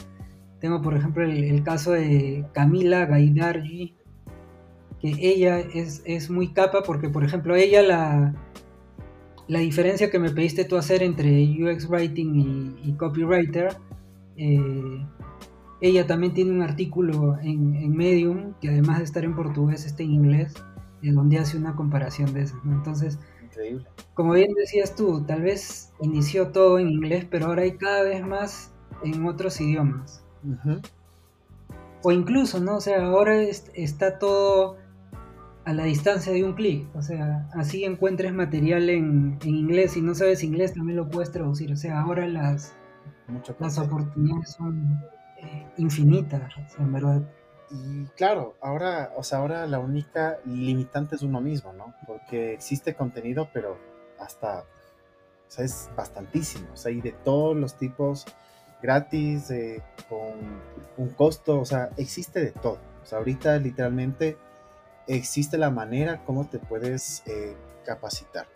[0.60, 3.96] Tengo, por ejemplo, el, caso de Camila Gaidargi,
[5.02, 8.34] que ella es, muy capa porque, por ejemplo, ella la,
[9.48, 13.76] la diferencia que me pediste tú hacer entre UX Writing y, copywriter,
[14.38, 15.06] eh,
[15.82, 20.12] ella también tiene un artículo en, Medium que además de estar en portugués está en
[20.12, 22.60] inglés, en donde hace una comparación de eso.
[22.66, 23.86] Entonces, Increíble.
[24.14, 28.26] como bien decías tú, tal vez inició todo en inglés, pero ahora hay cada vez
[28.26, 30.24] más en otros idiomas.
[32.04, 32.78] O incluso, ¿no?
[32.78, 34.78] O sea, ahora está todo
[35.66, 36.88] a la distancia de un clic.
[36.96, 41.72] O sea, así encuentres material en, inglés y no sabes inglés, también lo puedes traducir.
[41.74, 42.74] O sea, ahora las,
[43.60, 45.02] las oportunidades son
[45.78, 46.50] infinita,
[46.80, 47.22] en verdad.
[47.70, 51.94] Y claro, ahora, o sea, ahora la única limitante es uno mismo, ¿no?
[52.06, 53.78] Porque existe contenido, pero
[54.20, 54.66] hasta, o
[55.52, 58.26] sea, es bastantísimo, o sea, y de todos los tipos,
[58.82, 59.52] gratis,
[60.08, 60.62] con
[60.98, 62.80] un costo, o sea, existe de todo.
[63.04, 64.38] O sea, ahorita literalmente
[65.08, 68.48] existe la manera como te puedes eh, capacitar.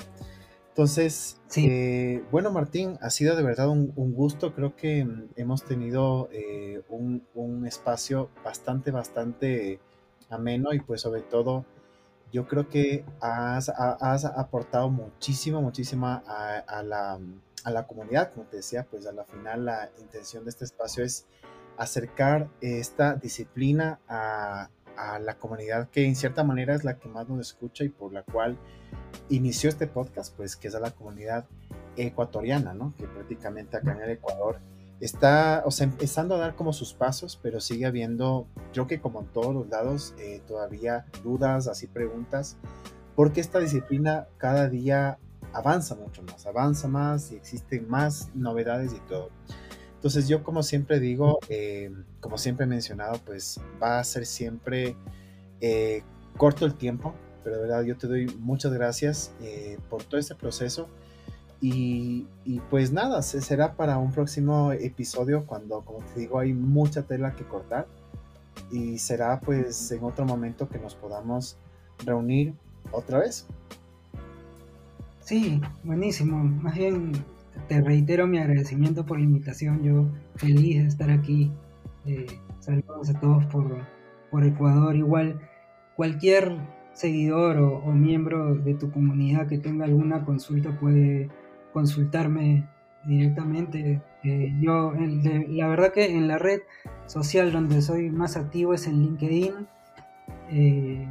[0.72, 4.54] Entonces, eh, bueno, Martín, ha sido de verdad un, gusto.
[4.54, 9.82] Creo que mm, hemos tenido eh, un, espacio bastante, bastante
[10.30, 11.66] ameno y pues sobre todo
[12.32, 17.20] yo creo que has, aportado muchísimo, muchísimo a, la,
[17.66, 18.32] a, la, comunidad.
[18.32, 21.26] Como te decía, pues a la final la intención de este espacio es
[21.78, 27.28] acercar esta disciplina a, a la comunidad que en cierta manera es la que más
[27.28, 28.58] nos escucha y por la cual
[29.30, 31.46] inició este podcast, pues que es a la comunidad
[31.96, 32.94] ecuatoriana, ¿no?
[32.98, 34.60] Que prácticamente acá en el Ecuador
[35.00, 39.22] está, o sea, empezando a dar como sus pasos, pero sigue habiendo, creo que como
[39.22, 42.58] en todos los lados, eh, todavía dudas, así preguntas,
[43.16, 45.18] porque esta disciplina cada día
[45.54, 49.30] avanza mucho más, avanza más y existen más novedades y todo.
[50.02, 54.96] Entonces yo como siempre digo, eh, como siempre he mencionado, pues va a ser siempre
[55.60, 56.02] eh,
[56.38, 57.14] corto el tiempo,
[57.44, 60.88] pero de verdad yo te doy muchas gracias eh, por todo este proceso.
[61.62, 62.26] Y,
[62.72, 67.44] pues nada, será para un próximo episodio cuando, como te digo, hay mucha tela que
[67.44, 67.86] cortar.
[68.72, 71.58] Y será pues en otro momento que nos podamos
[72.04, 72.56] reunir
[72.92, 73.46] otra vez.
[75.20, 76.44] Sí, buenísimo.
[76.44, 77.24] Más bien
[77.68, 79.84] te reitero mi agradecimiento por la invitación.
[79.84, 81.52] Yo feliz de estar aquí.
[82.06, 82.26] Eh,
[82.60, 83.78] saludos a todos por,
[84.30, 84.96] por, Ecuador.
[84.96, 85.40] Igual,
[85.96, 86.58] cualquier
[86.94, 91.30] seguidor o, miembro de tu comunidad que tenga alguna consulta puede
[91.74, 92.68] consultarme
[93.06, 94.02] directamente.
[94.24, 96.62] Eh, yo, la verdad que en la red
[97.06, 99.68] social donde soy más activo es en LinkedIn.
[100.50, 101.08] Eh,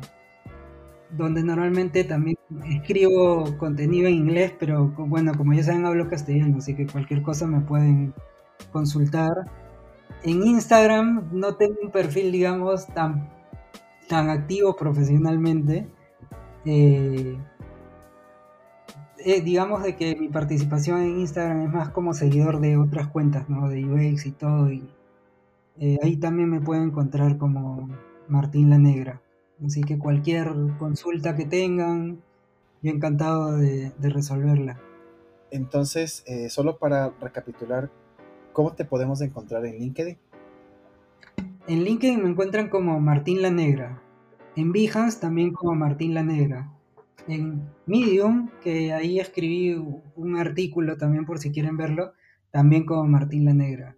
[1.16, 2.36] donde normalmente también
[2.68, 7.46] escribo contenido en inglés, pero bueno, como ya saben, hablo castellano, así que cualquier cosa
[7.46, 8.14] me pueden
[8.72, 9.32] consultar.
[10.22, 13.28] En Instagram no tengo un perfil, digamos, tan,
[14.08, 15.88] tan activo profesionalmente.
[16.64, 17.38] Eh,
[19.22, 23.48] eh, digamos de que mi participación en Instagram es más como seguidor de otras cuentas,
[23.48, 23.68] ¿no?
[23.68, 24.70] De UX y todo.
[24.70, 24.88] Y
[25.78, 27.88] eh, ahí también me pueden encontrar como
[28.28, 29.20] Martín la Negra.
[29.64, 32.20] Así que cualquier consulta que tengan,
[32.82, 34.80] yo encantado de, resolverla.
[35.50, 37.90] Entonces, eh, solo para recapitular,
[38.52, 40.16] ¿cómo te podemos encontrar en LinkedIn?
[41.66, 44.02] En LinkedIn me encuentran como Martín la Negra.
[44.56, 46.72] En Behance también como Martín la Negra.
[47.28, 49.74] En Medium, que ahí escribí
[50.16, 52.12] un artículo también por si quieren verlo,
[52.50, 53.96] también como Martín la Negra.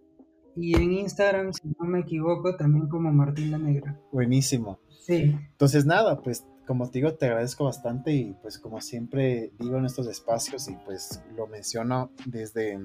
[0.55, 3.99] Y en Instagram, si no me equivoco, también como Martín la Negra.
[4.11, 4.79] Buenísimo.
[5.01, 5.35] Sí.
[5.51, 9.85] Entonces, nada, pues como te digo, te agradezco bastante y pues como siempre digo en
[9.85, 12.79] estos espacios y pues lo menciono desde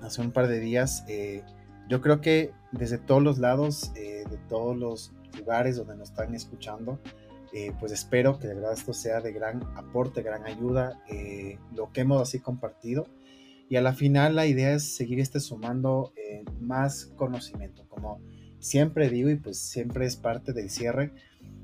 [0.00, 1.42] hace un par de días, eh,
[1.88, 6.34] yo creo que desde todos los lados, eh, de todos los lugares donde nos están
[6.34, 6.98] escuchando,
[7.52, 11.00] eh, pues espero que de verdad esto sea de gran aporte, gran ayuda,
[11.74, 13.06] lo que hemos así compartido.
[13.72, 16.12] Y a la final la idea es seguir este sumando
[16.60, 18.20] más conocimiento, como
[18.58, 21.14] siempre digo y pues siempre es parte del cierre,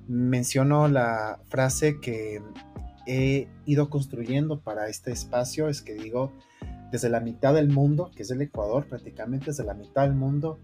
[0.06, 2.40] menciono la frase que
[3.06, 6.32] he ido construyendo para este espacio, es que digo,
[6.90, 10.59] desde la mitad del mundo, que es el Ecuador, prácticamente desde la mitad del mundo,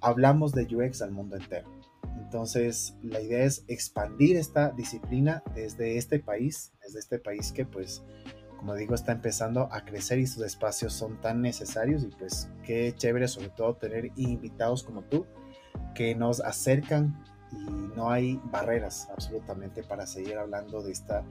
[0.00, 1.68] hablamos de UX al mundo entero.
[2.22, 8.02] Entonces, la idea es expandir esta disciplina desde este país, desde este país que pues,
[8.64, 12.94] como digo, está empezando a crecer y sus espacios son tan necesarios y pues qué
[12.96, 15.26] chévere sobre todo tener invitados como tú
[15.94, 17.22] que nos acercan
[17.52, 17.58] y
[17.94, 21.24] no hay barreras absolutamente para seguir hablando de esta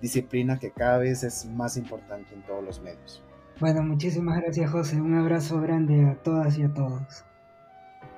[0.00, 3.22] disciplina que cada vez es más importante en todos los medios.
[3.60, 7.26] Bueno, muchísimas gracias José, un abrazo grande a todas y a todos.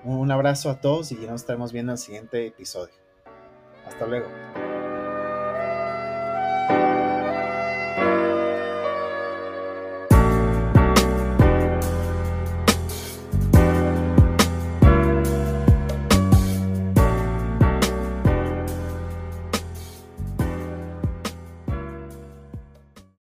[0.05, 2.95] Un abrazo a todos y nos estaremos viendo en el siguiente episodio.
[3.89, 4.29] Hasta luego.